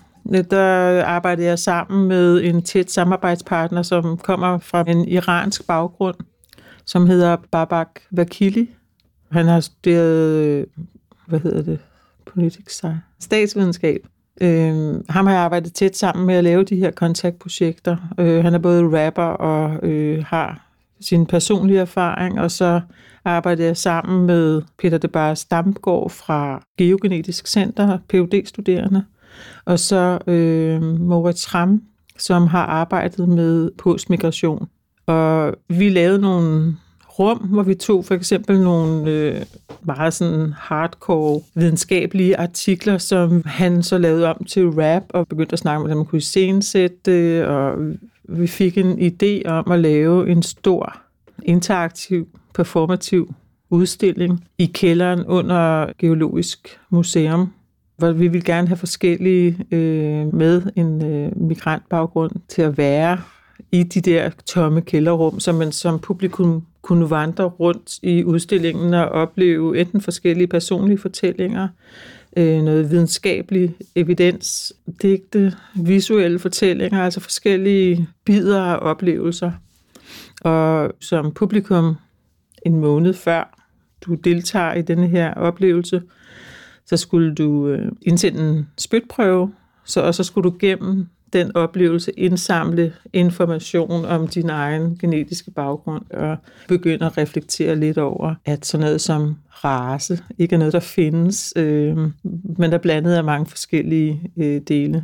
Der 0.51 1.03
arbejdede 1.03 1.47
jeg 1.47 1.59
sammen 1.59 2.07
med 2.07 2.43
en 2.43 2.61
tæt 2.61 2.91
samarbejdspartner, 2.91 3.81
som 3.81 4.17
kommer 4.17 4.59
fra 4.59 4.83
en 4.87 5.07
iransk 5.07 5.67
baggrund, 5.67 6.15
som 6.85 7.07
hedder 7.07 7.37
Babak 7.51 7.99
Vakili. 8.11 8.69
Han 9.31 9.45
har 9.45 9.59
studeret, 9.59 10.45
øh, 10.45 10.65
hvad 11.27 11.39
hedder 11.39 11.61
det, 11.61 11.79
politics, 12.25 12.83
statsvidenskab. 13.19 14.07
Øh, 14.41 14.95
ham 15.09 15.25
har 15.25 15.33
jeg 15.33 15.41
arbejdet 15.41 15.73
tæt 15.73 15.97
sammen 15.97 16.27
med 16.27 16.35
at 16.35 16.43
lave 16.43 16.63
de 16.63 16.75
her 16.75 16.91
kontaktprojekter. 16.91 17.97
Øh, 18.19 18.43
han 18.43 18.53
er 18.53 18.59
både 18.59 19.05
rapper 19.05 19.23
og 19.23 19.87
øh, 19.87 20.25
har 20.25 20.66
sin 21.01 21.25
personlige 21.25 21.79
erfaring, 21.79 22.39
og 22.39 22.51
så 22.51 22.81
arbejdede 23.25 23.67
jeg 23.67 23.77
sammen 23.77 24.25
med 24.25 24.61
Peter 24.79 24.97
de 24.97 25.07
Bar 25.07 25.33
fra 26.09 26.61
Geogenetisk 26.77 27.47
Center, 27.47 27.97
phd 28.09 28.45
studerende 28.45 29.03
og 29.65 29.79
så 29.79 30.19
øh, 30.27 30.81
Moritz 30.99 31.55
Ram, 31.55 31.81
som 32.17 32.47
har 32.47 32.65
arbejdet 32.65 33.29
med 33.29 33.71
postmigration. 33.77 34.67
Og 35.05 35.55
vi 35.69 35.89
lavede 35.89 36.21
nogle 36.21 36.75
rum, 37.19 37.37
hvor 37.37 37.63
vi 37.63 37.75
tog 37.75 38.05
for 38.05 38.13
eksempel 38.13 38.61
nogle 38.61 39.11
øh, 39.11 39.41
meget 39.83 40.13
sådan 40.13 40.53
hardcore 40.57 41.41
videnskabelige 41.55 42.37
artikler, 42.37 42.97
som 42.97 43.43
han 43.45 43.83
så 43.83 43.97
lavede 43.97 44.27
om 44.27 44.43
til 44.43 44.69
rap, 44.69 45.03
og 45.09 45.27
begyndte 45.27 45.53
at 45.53 45.59
snakke 45.59 45.75
om, 45.75 45.81
hvordan 45.81 45.97
man 45.97 46.05
kunne 46.05 46.17
iscenesætte 46.17 46.97
det, 47.05 47.45
og 47.45 47.75
vi 48.27 48.47
fik 48.47 48.77
en 48.77 48.99
idé 48.99 49.49
om 49.49 49.71
at 49.71 49.79
lave 49.79 50.29
en 50.29 50.43
stor 50.43 51.01
interaktiv, 51.43 52.27
performativ 52.53 53.33
udstilling 53.69 54.47
i 54.57 54.65
kælderen 54.65 55.25
under 55.25 55.87
Geologisk 55.99 56.79
Museum, 56.89 57.53
hvor 57.97 58.11
vi 58.11 58.27
ville 58.27 58.45
gerne 58.45 58.67
have 58.67 58.77
forskellige 58.77 59.65
øh, 59.71 60.33
med 60.33 60.61
en 60.75 61.05
øh, 61.05 61.41
migrantbaggrund 61.41 62.31
til 62.47 62.61
at 62.61 62.77
være 62.77 63.17
i 63.71 63.83
de 63.83 64.01
der 64.01 64.29
tomme 64.45 64.81
kælderrum, 64.81 65.39
så 65.39 65.51
man 65.51 65.71
som 65.71 65.99
publikum 65.99 66.63
kunne 66.81 67.09
vandre 67.09 67.43
rundt 67.43 67.99
i 68.03 68.23
udstillingen 68.23 68.93
og 68.93 69.09
opleve 69.09 69.79
enten 69.79 70.01
forskellige 70.01 70.47
personlige 70.47 70.97
fortællinger, 70.97 71.67
øh, 72.37 72.63
noget 72.63 72.91
videnskabelig 72.91 73.75
evidens, 73.95 74.73
digte, 75.01 75.53
visuelle 75.75 76.39
fortællinger, 76.39 77.03
altså 77.03 77.19
forskellige 77.19 78.07
bidder 78.25 78.61
af 78.61 78.77
oplevelser. 78.81 79.51
Og 80.41 80.91
som 80.99 81.31
publikum 81.31 81.95
en 82.65 82.75
måned 82.75 83.13
før 83.13 83.63
du 84.05 84.13
deltager 84.15 84.73
i 84.73 84.81
denne 84.81 85.07
her 85.07 85.33
oplevelse, 85.33 86.01
så 86.85 86.97
skulle 86.97 87.35
du 87.35 87.67
øh, 87.67 87.91
indsende 88.01 88.49
en 88.49 88.67
spytprøve, 88.77 89.53
så, 89.85 90.01
og 90.01 90.15
så 90.15 90.23
skulle 90.23 90.51
du 90.51 90.55
gennem 90.59 91.07
den 91.33 91.55
oplevelse 91.55 92.11
indsamle 92.11 92.93
information 93.13 94.05
om 94.05 94.27
din 94.27 94.49
egen 94.49 94.97
genetiske 94.97 95.51
baggrund 95.51 96.11
og 96.11 96.37
begynde 96.67 97.05
at 97.05 97.17
reflektere 97.17 97.75
lidt 97.75 97.97
over, 97.97 98.35
at 98.45 98.65
sådan 98.65 98.85
noget 98.85 99.01
som 99.01 99.35
race 99.63 100.23
ikke 100.37 100.55
er 100.55 100.59
noget, 100.59 100.73
der 100.73 100.79
findes, 100.79 101.53
øh, 101.55 101.97
men 102.57 102.71
der 102.71 102.77
blandet 102.77 103.13
af 103.13 103.23
mange 103.23 103.45
forskellige 103.45 104.31
øh, 104.37 104.61
dele. 104.67 105.03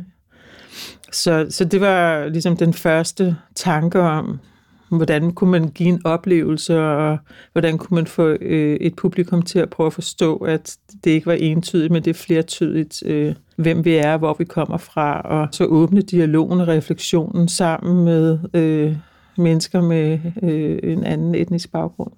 Så, 1.12 1.46
så 1.50 1.64
det 1.64 1.80
var 1.80 2.28
ligesom 2.28 2.56
den 2.56 2.72
første 2.72 3.36
tanke 3.54 4.00
om, 4.00 4.40
hvordan 4.88 5.32
kunne 5.32 5.50
man 5.50 5.68
give 5.68 5.88
en 5.88 6.00
oplevelse, 6.04 6.80
og 6.80 7.18
hvordan 7.52 7.78
kunne 7.78 7.94
man 7.94 8.06
få 8.06 8.28
øh, 8.40 8.76
et 8.80 8.96
publikum 8.96 9.42
til 9.42 9.58
at 9.58 9.70
prøve 9.70 9.86
at 9.86 9.92
forstå, 9.92 10.36
at 10.36 10.76
det 11.04 11.10
ikke 11.10 11.26
var 11.26 11.32
entydigt, 11.32 11.92
men 11.92 12.04
det 12.04 12.10
er 12.10 12.14
flertydigt, 12.14 13.02
øh, 13.06 13.34
hvem 13.56 13.84
vi 13.84 13.94
er, 13.94 14.16
hvor 14.16 14.36
vi 14.38 14.44
kommer 14.44 14.76
fra, 14.76 15.20
og 15.20 15.48
så 15.52 15.64
åbne 15.64 16.02
dialogen 16.02 16.60
og 16.60 16.68
refleksionen 16.68 17.48
sammen 17.48 18.04
med 18.04 18.38
øh, 18.54 18.96
mennesker 19.36 19.80
med 19.80 20.18
øh, 20.42 20.78
en 20.82 21.04
anden 21.04 21.34
etnisk 21.34 21.72
baggrund. 21.72 22.12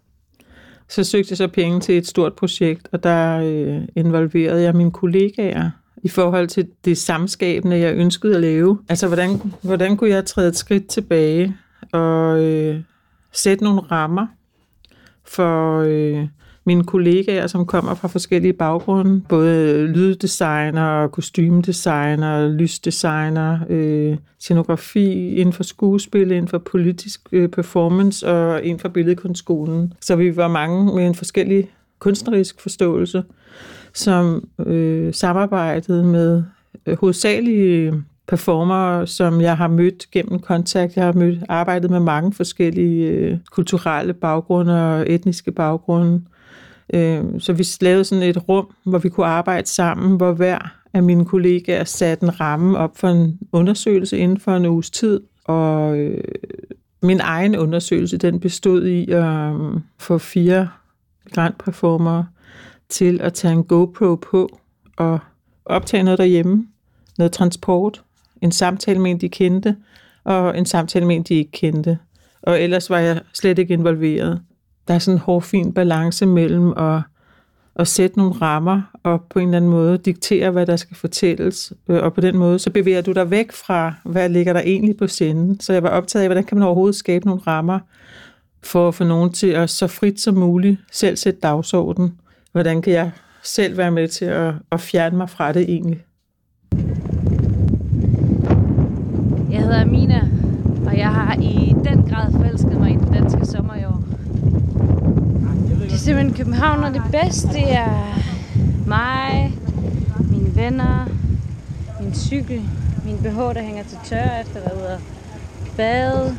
Så 0.88 1.04
søgte 1.04 1.32
jeg 1.32 1.36
så 1.36 1.48
penge 1.48 1.80
til 1.80 1.98
et 1.98 2.06
stort 2.06 2.32
projekt, 2.32 2.88
og 2.92 3.02
der 3.02 3.38
øh, 3.38 3.82
involverede 3.96 4.62
jeg 4.62 4.76
mine 4.76 4.90
kollegaer 4.90 5.70
i 6.02 6.08
forhold 6.08 6.48
til 6.48 6.68
det 6.84 6.98
samskabende, 6.98 7.78
jeg 7.78 7.94
ønskede 7.94 8.34
at 8.34 8.40
lave. 8.40 8.78
Altså, 8.88 9.06
hvordan, 9.06 9.40
hvordan 9.62 9.96
kunne 9.96 10.10
jeg 10.10 10.24
træde 10.24 10.48
et 10.48 10.56
skridt 10.56 10.86
tilbage 10.86 11.56
og 11.96 12.44
øh, 12.44 12.80
sætte 13.32 13.64
nogle 13.64 13.80
rammer 13.80 14.26
for 15.24 15.80
øh, 15.80 16.28
mine 16.66 16.84
kollegaer, 16.84 17.46
som 17.46 17.66
kommer 17.66 17.94
fra 17.94 18.08
forskellige 18.08 18.52
baggrunde, 18.52 19.22
både 19.28 19.86
lyddesigner, 19.86 21.08
kostymedesigner, 21.08 22.48
lysdesigner, 22.48 23.58
øh, 23.68 24.16
scenografi 24.38 25.34
inden 25.34 25.52
for 25.52 25.62
skuespil, 25.62 26.30
inden 26.30 26.48
for 26.48 26.58
politisk 26.58 27.28
øh, 27.32 27.48
performance 27.48 28.28
og 28.28 28.62
inden 28.62 28.78
for 28.78 28.88
billedkunstskolen. 28.88 29.92
Så 30.00 30.16
vi 30.16 30.36
var 30.36 30.48
mange 30.48 30.94
med 30.94 31.06
en 31.06 31.14
forskellig 31.14 31.70
kunstnerisk 31.98 32.60
forståelse, 32.60 33.24
som 33.94 34.48
øh, 34.66 35.14
samarbejdede 35.14 36.04
med 36.04 36.42
øh, 36.86 36.98
hovedsageligt 36.98 37.94
øh, 37.94 37.94
performer, 38.28 39.04
som 39.04 39.40
jeg 39.40 39.56
har 39.56 39.68
mødt 39.68 40.10
gennem 40.10 40.38
kontakt. 40.38 40.96
Jeg 40.96 41.04
har 41.04 41.12
mødt, 41.12 41.44
arbejdet 41.48 41.90
med 41.90 42.00
mange 42.00 42.32
forskellige 42.32 43.10
øh, 43.10 43.38
kulturelle 43.50 44.14
baggrunde 44.14 44.94
og 44.94 45.10
etniske 45.10 45.52
baggrunde. 45.52 46.22
Øh, 46.94 47.24
så 47.38 47.52
vi 47.52 47.66
lavede 47.80 48.04
sådan 48.04 48.24
et 48.24 48.48
rum, 48.48 48.66
hvor 48.84 48.98
vi 48.98 49.08
kunne 49.08 49.26
arbejde 49.26 49.68
sammen, 49.68 50.16
hvor 50.16 50.32
hver 50.32 50.58
af 50.92 51.02
mine 51.02 51.24
kollegaer 51.24 51.84
satte 51.84 52.24
en 52.24 52.40
ramme 52.40 52.78
op 52.78 52.96
for 52.96 53.08
en 53.08 53.38
undersøgelse 53.52 54.18
inden 54.18 54.40
for 54.40 54.56
en 54.56 54.66
uges 54.66 54.90
tid. 54.90 55.20
Og 55.44 55.98
øh, 55.98 56.24
min 57.02 57.20
egen 57.20 57.56
undersøgelse, 57.56 58.16
den 58.16 58.40
bestod 58.40 58.86
i 58.86 59.10
at 59.10 59.24
øh, 59.24 59.80
få 59.98 60.18
fire 60.18 60.68
migrantperformer 61.24 62.24
til 62.88 63.20
at 63.20 63.34
tage 63.34 63.54
en 63.54 63.64
GoPro 63.64 64.14
på 64.14 64.58
og 64.96 65.18
optage 65.64 66.02
noget 66.02 66.18
derhjemme, 66.18 66.66
noget 67.18 67.32
transport, 67.32 68.02
en 68.42 68.52
samtale 68.52 68.98
med 68.98 69.10
en, 69.10 69.20
de 69.20 69.28
kendte, 69.28 69.76
og 70.24 70.58
en 70.58 70.66
samtale 70.66 71.06
med 71.06 71.16
en, 71.16 71.22
de 71.22 71.34
ikke 71.34 71.50
kendte. 71.50 71.98
Og 72.42 72.60
ellers 72.60 72.90
var 72.90 72.98
jeg 72.98 73.20
slet 73.34 73.58
ikke 73.58 73.74
involveret. 73.74 74.40
der 74.88 74.94
er 74.94 74.98
sådan 74.98 75.16
en 75.16 75.20
hårfin 75.20 75.72
balance 75.72 76.26
mellem 76.26 76.72
at, 76.76 77.00
at 77.76 77.88
sætte 77.88 78.18
nogle 78.18 78.32
rammer 78.32 78.82
og 79.02 79.24
på 79.30 79.38
en 79.38 79.48
eller 79.48 79.56
anden 79.56 79.70
måde 79.70 79.98
diktere, 79.98 80.50
hvad 80.50 80.66
der 80.66 80.76
skal 80.76 80.96
fortælles. 80.96 81.72
Øh, 81.88 82.02
og 82.02 82.14
på 82.14 82.20
den 82.20 82.36
måde, 82.36 82.58
så 82.58 82.70
bevæger 82.70 83.00
du 83.00 83.12
dig 83.12 83.30
væk 83.30 83.52
fra, 83.52 83.94
hvad 84.04 84.28
ligger 84.28 84.52
der 84.52 84.60
egentlig 84.60 84.96
på 84.96 85.06
scenen. 85.06 85.60
Så 85.60 85.72
jeg 85.72 85.82
var 85.82 85.88
optaget 85.88 86.22
af, 86.22 86.28
hvordan 86.28 86.44
kan 86.44 86.58
man 86.58 86.66
overhovedet 86.66 86.96
skabe 86.96 87.26
nogle 87.26 87.42
rammer 87.46 87.78
for 88.62 88.88
at 88.88 88.94
få 88.94 89.04
nogen 89.04 89.32
til 89.32 89.46
at 89.46 89.70
så 89.70 89.86
frit 89.86 90.20
som 90.20 90.34
muligt 90.34 90.80
selv 90.92 91.16
sætte 91.16 91.40
dagsorden. 91.40 92.18
Hvordan 92.52 92.82
kan 92.82 92.92
jeg 92.92 93.10
selv 93.42 93.76
være 93.76 93.90
med 93.90 94.08
til 94.08 94.24
at, 94.24 94.54
at 94.72 94.80
fjerne 94.80 95.16
mig 95.16 95.30
fra 95.30 95.52
det 95.52 95.62
egentlig? 95.62 96.05
Hedder 99.66 99.82
Amina, 99.82 100.22
og 100.86 100.98
jeg 100.98 101.08
har 101.08 101.34
i 101.34 101.74
den 101.84 102.10
grad 102.10 102.32
forelsket 102.32 102.78
mig 102.80 102.90
i 102.90 102.94
den 102.94 103.12
danske 103.12 103.46
sommer 103.46 103.74
i 103.74 103.84
år. 103.84 104.02
Det 105.82 105.92
er 105.92 105.96
simpelthen 105.96 106.34
København, 106.36 106.84
og 106.84 106.94
det 106.94 107.02
bedste 107.12 107.48
det 107.48 107.72
er 107.72 108.18
mig, 108.86 109.52
mine 110.30 110.56
venner, 110.56 111.08
min 112.00 112.14
cykel, 112.14 112.62
min 113.04 113.16
BH, 113.18 113.38
der 113.38 113.62
hænger 113.62 113.82
til 113.82 113.98
tørre 114.04 114.40
efter 114.40 114.56
at 114.56 114.64
være 114.64 114.76
ude 114.76 114.94
og 114.94 115.00
bade. 115.76 116.36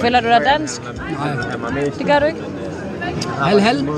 Føler 0.00 0.20
du 0.20 0.26
dig 0.26 0.40
dansk? 0.44 0.82
Nej. 0.82 1.84
Det 1.98 2.06
gør 2.06 2.18
du 2.18 2.24
ikke? 2.24 2.40
Halv, 3.42 3.60
halv. 3.60 3.88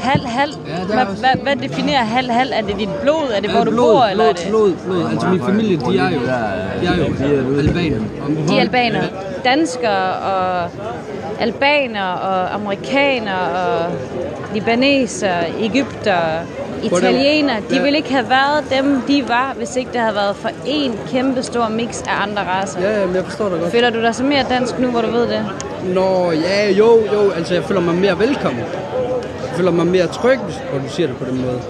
Halv, 0.00 0.26
halv. 0.26 0.52
Ja, 0.68 0.84
Hvad, 0.84 1.04
hvad, 1.18 1.42
hvad 1.42 1.56
definerer 1.68 2.04
halv, 2.04 2.30
halv? 2.30 2.50
Er 2.54 2.60
det 2.60 2.78
dit 2.78 2.88
blod? 3.02 3.32
Er 3.36 3.40
det 3.40 3.50
hvor 3.50 3.58
Ja, 3.58 3.64
du 3.64 3.70
blod, 3.70 3.92
bor? 3.94 4.04
Eller 4.04 4.24
er 4.24 4.32
blod, 4.32 4.68
det... 4.68 4.76
blod, 4.86 4.96
blod. 5.02 5.10
Altså 5.10 5.28
min 5.28 5.40
familie, 5.42 5.76
de 5.76 5.98
er 5.98 6.10
jo, 6.10 6.20
de 6.20 6.86
er 6.86 7.42
jo 7.42 7.58
albaner. 7.58 7.98
De 8.48 8.56
er 8.56 8.60
albanere. 8.60 9.04
Danskere 9.44 10.12
og 10.14 10.70
albanere 11.40 12.14
og 12.14 12.54
amerikanere 12.54 13.48
og 13.50 13.92
libaneser, 14.54 15.34
egypter, 15.60 16.18
italienere. 16.82 17.56
De 17.70 17.80
ville 17.80 17.96
ikke 17.96 18.12
have 18.12 18.30
været 18.30 18.64
dem, 18.70 19.02
de 19.08 19.24
var, 19.28 19.54
hvis 19.56 19.76
ikke 19.76 19.90
det 19.92 20.00
havde 20.00 20.14
været 20.14 20.36
for 20.36 20.50
en 20.66 20.98
kæmpe 21.10 21.42
stor 21.42 21.68
mix 21.68 22.02
af 22.02 22.22
andre 22.22 22.42
racer. 22.42 22.80
Ja, 22.80 23.00
ja, 23.00 23.06
men 23.06 23.16
jeg 23.16 23.24
forstår 23.24 23.48
dig 23.48 23.60
godt. 23.60 23.72
Føler 23.72 23.90
du 23.90 24.02
dig 24.02 24.14
så 24.14 24.24
mere 24.24 24.44
dansk 24.48 24.78
nu, 24.78 24.90
hvor 24.90 25.00
du 25.00 25.10
ved 25.10 25.28
det? 25.28 25.46
Nå, 25.94 26.30
ja, 26.30 26.70
jo, 26.70 26.98
jo. 27.12 27.30
Altså, 27.30 27.54
jeg 27.54 27.64
føler 27.64 27.80
mig 27.80 27.94
mere 27.94 28.18
velkommen. 28.18 28.64
Jeg 29.42 29.56
føler 29.56 29.70
mig 29.70 29.86
mere 29.86 30.06
tryg, 30.06 30.38
hvis 30.38 30.56
hvor 30.70 30.78
du 30.78 30.88
siger 30.88 31.06
det 31.06 31.16
på 31.16 31.24
den 31.24 31.40
måde. 31.40 31.60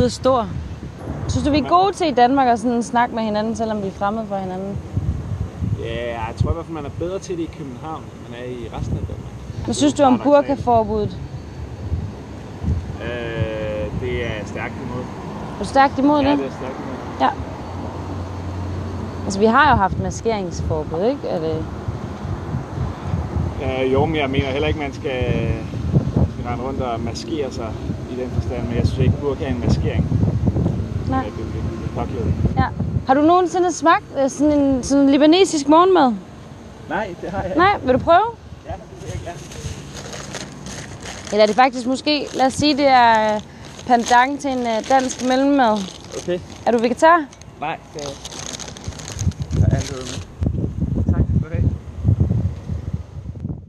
Så 0.00 0.04
Gud 0.04 0.06
er 0.06 0.10
stor. 0.10 0.48
Synes 1.28 1.46
du, 1.46 1.50
vi 1.50 1.58
er 1.58 1.68
gode 1.68 1.92
til 1.92 2.06
i 2.08 2.10
Danmark 2.10 2.48
at 2.48 2.58
sådan 2.60 2.82
snakke 2.82 3.14
med 3.14 3.22
hinanden, 3.22 3.56
selvom 3.56 3.82
vi 3.82 3.86
er 3.86 3.92
fremmede 3.92 4.26
for 4.26 4.36
hinanden? 4.36 4.76
Ja, 5.84 6.10
jeg 6.10 6.34
tror 6.36 6.50
i 6.50 6.54
hvert 6.54 6.66
fald, 6.66 6.74
man 6.74 6.84
er 6.84 6.90
bedre 6.98 7.18
til 7.18 7.36
det 7.36 7.42
i 7.42 7.50
København, 7.58 8.02
end 8.02 8.30
man 8.30 8.40
er 8.40 8.44
i 8.44 8.68
resten 8.78 8.96
af 8.96 9.02
Danmark. 9.02 9.64
Hvad 9.64 9.74
synes 9.74 9.94
du 9.94 10.02
om 10.02 10.18
burkaforbuddet? 10.18 11.16
Øh, 13.02 14.00
det 14.00 14.26
er 14.26 14.46
stærkt 14.46 14.74
imod. 14.84 15.02
Er 15.54 15.58
du 15.58 15.64
stærkt 15.64 15.98
imod 15.98 16.22
Ja, 16.22 16.30
det? 16.30 16.38
det 16.38 16.46
er 16.46 16.50
stærkt 16.50 16.76
imod. 16.78 17.20
Ja. 17.20 17.30
Altså, 19.24 19.40
vi 19.40 19.46
har 19.46 19.70
jo 19.70 19.76
haft 19.76 19.98
maskeringsforbud, 19.98 21.04
ikke? 21.04 21.28
Er 21.28 21.38
det... 21.38 21.64
Øh, 23.62 23.92
jo, 23.92 24.06
men 24.06 24.16
jeg 24.16 24.30
mener 24.30 24.46
heller 24.46 24.68
ikke, 24.68 24.80
man 24.80 24.92
skal, 24.92 25.24
skal 26.32 26.44
rende 26.50 26.64
rundt 26.64 26.80
og 26.80 27.00
maskere 27.00 27.52
sig 27.52 27.72
i 28.12 28.20
den 28.20 28.30
forstand, 28.30 28.66
men 28.66 28.76
jeg 28.76 28.86
synes 28.86 28.98
ikke, 28.98 29.14
burka 29.20 29.44
er 29.44 29.48
en 29.48 29.60
maskering. 29.60 30.04
Nej. 31.08 31.18
Ja, 31.18 31.24
det 31.24 31.40
er 31.40 31.80
lidt 31.80 31.94
påklædet. 31.94 32.34
Ja. 32.56 32.66
Har 33.06 33.14
du 33.14 33.20
nogensinde 33.20 33.72
smagt 33.72 34.04
øh, 34.22 34.30
sådan 34.30 34.58
en 34.60 34.82
sådan 34.82 35.04
en 35.04 35.10
libanesisk 35.10 35.68
morgenmad? 35.68 36.12
Nej, 36.88 37.14
det 37.22 37.30
har 37.30 37.42
jeg 37.42 37.52
Nej, 37.56 37.78
vil 37.84 37.94
du 37.94 37.98
prøve? 37.98 38.26
Ja, 38.66 38.72
det 38.72 38.80
vil 39.02 39.10
jeg 39.14 39.20
gerne. 39.24 39.38
Eller 41.32 41.42
er 41.42 41.46
det 41.46 41.56
faktisk 41.56 41.86
måske, 41.86 42.26
lad 42.34 42.46
os 42.46 42.52
sige, 42.52 42.76
det 42.76 42.86
er 42.86 43.34
øh, 43.34 43.40
pendant 43.86 44.40
til 44.40 44.50
en 44.50 44.58
øh, 44.58 44.88
dansk 44.88 45.24
mellemmad. 45.28 45.78
Okay. 46.22 46.38
Er 46.66 46.72
du 46.72 46.78
vegetar? 46.78 47.24
Nej, 47.60 47.78
det 47.94 48.02
er 48.02 48.08
jeg. 48.08 48.16
Jeg 49.60 49.66
er 49.70 49.76
altid 49.76 49.96
med. 49.96 51.12
Tak 51.12 51.24
for 51.42 51.48
det. 51.54 51.64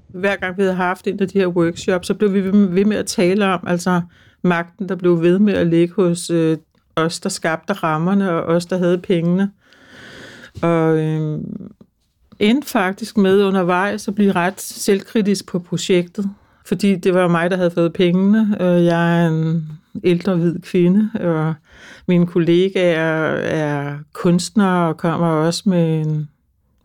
hver 0.07 0.35
gang 0.35 0.57
vi 0.57 0.61
havde 0.61 0.75
haft 0.75 1.07
en 1.07 1.21
af 1.21 1.27
de 1.27 1.39
her 1.39 1.47
workshops, 1.47 2.07
så 2.07 2.13
blev 2.13 2.33
vi 2.33 2.41
ved 2.75 2.85
med 2.85 2.97
at 2.97 3.05
tale 3.05 3.45
om, 3.45 3.63
altså 3.67 4.01
magten, 4.41 4.89
der 4.89 4.95
blev 4.95 5.21
ved 5.21 5.39
med 5.39 5.53
at 5.53 5.67
ligge 5.67 5.93
hos 5.93 6.29
øh, 6.29 6.57
os, 6.95 7.19
der 7.19 7.29
skabte 7.29 7.73
rammerne, 7.73 8.31
og 8.31 8.43
os, 8.43 8.65
der 8.65 8.77
havde 8.77 8.97
pengene. 8.97 9.51
Og 10.61 10.97
øh, 10.97 11.39
endte 12.39 12.67
faktisk 12.69 13.17
med 13.17 13.43
undervejs 13.43 14.07
at 14.07 14.15
blive 14.15 14.31
ret 14.31 14.61
selvkritisk 14.61 15.47
på 15.47 15.59
projektet, 15.59 16.29
fordi 16.65 16.95
det 16.95 17.13
var 17.13 17.27
mig, 17.27 17.51
der 17.51 17.57
havde 17.57 17.71
fået 17.71 17.93
pengene, 17.93 18.57
og 18.59 18.85
jeg 18.85 19.23
er 19.23 19.27
en 19.27 19.69
ældre 20.03 20.35
hvid 20.35 20.59
kvinde, 20.59 21.09
og 21.19 21.53
mine 22.07 22.27
kollegaer 22.27 23.33
er 23.35 23.97
kunstnere 24.13 24.87
og 24.87 24.97
kommer 24.97 25.27
også 25.27 25.69
med 25.69 26.01
en 26.01 26.29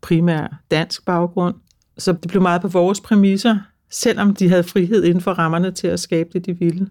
primær 0.00 0.60
dansk 0.70 1.04
baggrund. 1.04 1.54
Så 1.98 2.12
det 2.12 2.28
blev 2.28 2.42
meget 2.42 2.62
på 2.62 2.68
vores 2.68 3.00
præmisser, 3.00 3.58
selvom 3.90 4.34
de 4.34 4.48
havde 4.48 4.64
frihed 4.64 5.04
inden 5.04 5.20
for 5.20 5.32
rammerne 5.32 5.70
til 5.70 5.86
at 5.86 6.00
skabe 6.00 6.28
det, 6.32 6.46
de 6.46 6.58
ville. 6.58 6.88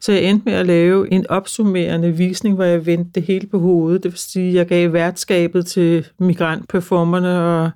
Så 0.00 0.12
jeg 0.12 0.22
endte 0.22 0.44
med 0.44 0.52
at 0.52 0.66
lave 0.66 1.12
en 1.12 1.26
opsummerende 1.28 2.12
visning, 2.12 2.54
hvor 2.54 2.64
jeg 2.64 2.86
vendte 2.86 3.10
det 3.14 3.22
hele 3.22 3.46
på 3.46 3.58
hovedet. 3.58 4.02
Det 4.02 4.12
vil 4.12 4.18
sige, 4.18 4.48
at 4.48 4.54
jeg 4.54 4.66
gav 4.66 4.92
værtskabet 4.92 5.66
til 5.66 6.06
migrantperformerne 6.18 7.40
og 7.40 7.70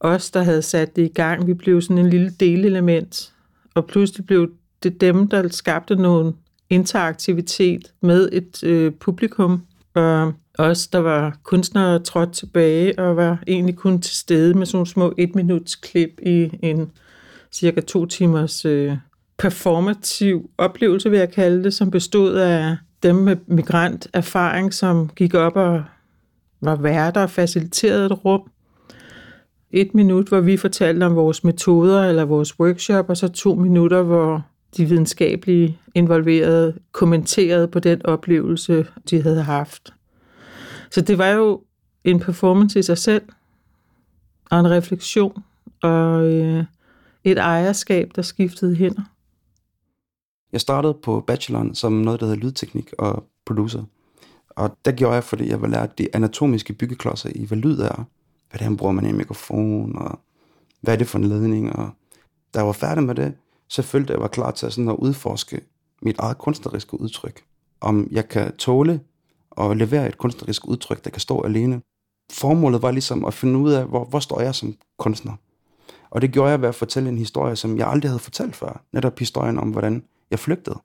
os, 0.00 0.30
der 0.30 0.42
havde 0.42 0.62
sat 0.62 0.96
det 0.96 1.02
i 1.02 1.12
gang. 1.12 1.46
Vi 1.46 1.54
blev 1.54 1.82
sådan 1.82 1.98
en 1.98 2.10
lille 2.10 2.30
delelement. 2.40 3.32
Og 3.74 3.86
pludselig 3.86 4.26
blev 4.26 4.50
det 4.82 5.00
dem, 5.00 5.28
der 5.28 5.48
skabte 5.48 5.96
nogen 5.96 6.34
interaktivitet 6.70 7.92
med 8.00 8.28
et 8.32 8.64
øh, 8.64 8.92
publikum. 8.92 9.62
Og 9.94 10.32
os, 10.58 10.86
der 10.86 10.98
var 10.98 11.38
kunstnere, 11.42 11.98
trådte 11.98 12.32
tilbage 12.32 12.98
og 12.98 13.16
var 13.16 13.42
egentlig 13.46 13.76
kun 13.76 14.00
til 14.00 14.14
stede 14.14 14.54
med 14.54 14.66
sådan 14.66 14.76
nogle 14.76 14.86
små 14.86 15.14
et 15.18 15.34
minuts 15.34 15.74
klip 15.74 16.20
i 16.22 16.50
en 16.62 16.90
cirka 17.52 17.80
to 17.80 18.06
timers 18.06 18.64
øh, 18.64 18.96
performativ 19.38 20.50
oplevelse, 20.58 21.10
vil 21.10 21.18
jeg 21.18 21.32
kalde 21.32 21.64
det, 21.64 21.74
som 21.74 21.90
bestod 21.90 22.34
af 22.34 22.76
dem 23.02 23.14
med 23.14 23.36
migranterfaring, 23.46 24.74
som 24.74 25.10
gik 25.16 25.34
op 25.34 25.56
og 25.56 25.84
var 26.60 26.76
værter 26.76 27.22
og 27.22 27.30
faciliterede 27.30 28.06
et 28.06 28.24
rum. 28.24 28.50
Et 29.70 29.94
minut, 29.94 30.28
hvor 30.28 30.40
vi 30.40 30.56
fortalte 30.56 31.04
om 31.04 31.16
vores 31.16 31.44
metoder 31.44 32.04
eller 32.04 32.24
vores 32.24 32.60
workshop, 32.60 33.10
og 33.10 33.16
så 33.16 33.28
to 33.28 33.54
minutter, 33.54 34.02
hvor 34.02 34.46
de 34.76 34.84
videnskabelige 34.84 35.78
involverede 35.94 36.74
kommenterede 36.92 37.68
på 37.68 37.78
den 37.78 38.06
oplevelse, 38.06 38.86
de 39.10 39.22
havde 39.22 39.42
haft. 39.42 39.94
Så 40.90 41.00
det 41.00 41.18
var 41.18 41.28
jo 41.28 41.62
en 42.04 42.20
performance 42.20 42.78
i 42.78 42.82
sig 42.82 42.98
selv, 42.98 43.22
og 44.50 44.60
en 44.60 44.70
refleksion, 44.70 45.44
og 45.82 46.32
øh, 46.32 46.64
et 47.30 47.38
ejerskab, 47.38 48.10
der 48.16 48.22
skiftede 48.22 48.74
hænder. 48.74 49.02
Jeg 50.52 50.60
startede 50.60 50.94
på 51.02 51.20
bacheloren 51.20 51.74
som 51.74 51.92
noget, 51.92 52.20
der 52.20 52.26
hedder 52.26 52.40
lydteknik 52.40 52.92
og 52.98 53.24
producer. 53.46 53.84
Og 54.48 54.76
der 54.84 54.92
gjorde 54.92 55.14
jeg, 55.14 55.24
fordi 55.24 55.48
jeg 55.48 55.60
var 55.60 55.68
lært 55.68 55.98
de 55.98 56.08
anatomiske 56.14 56.72
byggeklodser 56.72 57.30
i, 57.34 57.44
hvad 57.44 57.58
lyd 57.58 57.78
er. 57.78 58.04
Hvordan 58.50 58.76
bruger 58.76 58.92
man 58.92 59.06
en 59.06 59.16
mikrofon, 59.16 59.98
og 59.98 60.18
hvad 60.80 60.94
er 60.94 60.98
det 60.98 61.06
for 61.06 61.18
en 61.18 61.24
ledning. 61.24 61.76
Og 61.76 61.90
da 62.54 62.58
jeg 62.58 62.66
var 62.66 62.72
færdig 62.72 63.04
med 63.04 63.14
det, 63.14 63.34
så 63.68 63.82
følte 63.82 64.10
jeg, 64.10 64.14
at 64.14 64.18
jeg 64.18 64.22
var 64.22 64.28
klar 64.28 64.50
til 64.50 64.72
sådan 64.72 64.88
at 64.88 64.96
udforske 64.96 65.60
mit 66.02 66.18
eget 66.18 66.38
kunstneriske 66.38 67.00
udtryk. 67.00 67.44
Om 67.80 68.08
jeg 68.10 68.28
kan 68.28 68.56
tåle 68.56 69.00
og 69.50 69.76
levere 69.76 70.08
et 70.08 70.18
kunstnerisk 70.18 70.68
udtryk, 70.68 71.04
der 71.04 71.10
kan 71.10 71.20
stå 71.20 71.42
alene. 71.42 71.82
Formålet 72.32 72.82
var 72.82 72.90
ligesom 72.90 73.24
at 73.24 73.34
finde 73.34 73.58
ud 73.58 73.72
af, 73.72 73.86
hvor, 73.86 74.04
hvor 74.04 74.18
står 74.18 74.40
jeg 74.40 74.54
som 74.54 74.74
kunstner. 74.98 75.32
Og 76.16 76.22
det 76.22 76.32
gjorde 76.32 76.50
jeg 76.50 76.60
ved 76.60 76.68
at 76.68 76.74
fortælle 76.74 77.08
en 77.08 77.18
historie, 77.18 77.56
som 77.56 77.78
jeg 77.78 77.88
aldrig 77.88 78.10
havde 78.10 78.18
fortalt 78.18 78.56
før. 78.56 78.84
Netop 78.92 79.18
historien 79.18 79.58
om, 79.58 79.70
hvordan 79.70 80.04
jeg 80.30 80.38
flygtede. 80.38 80.78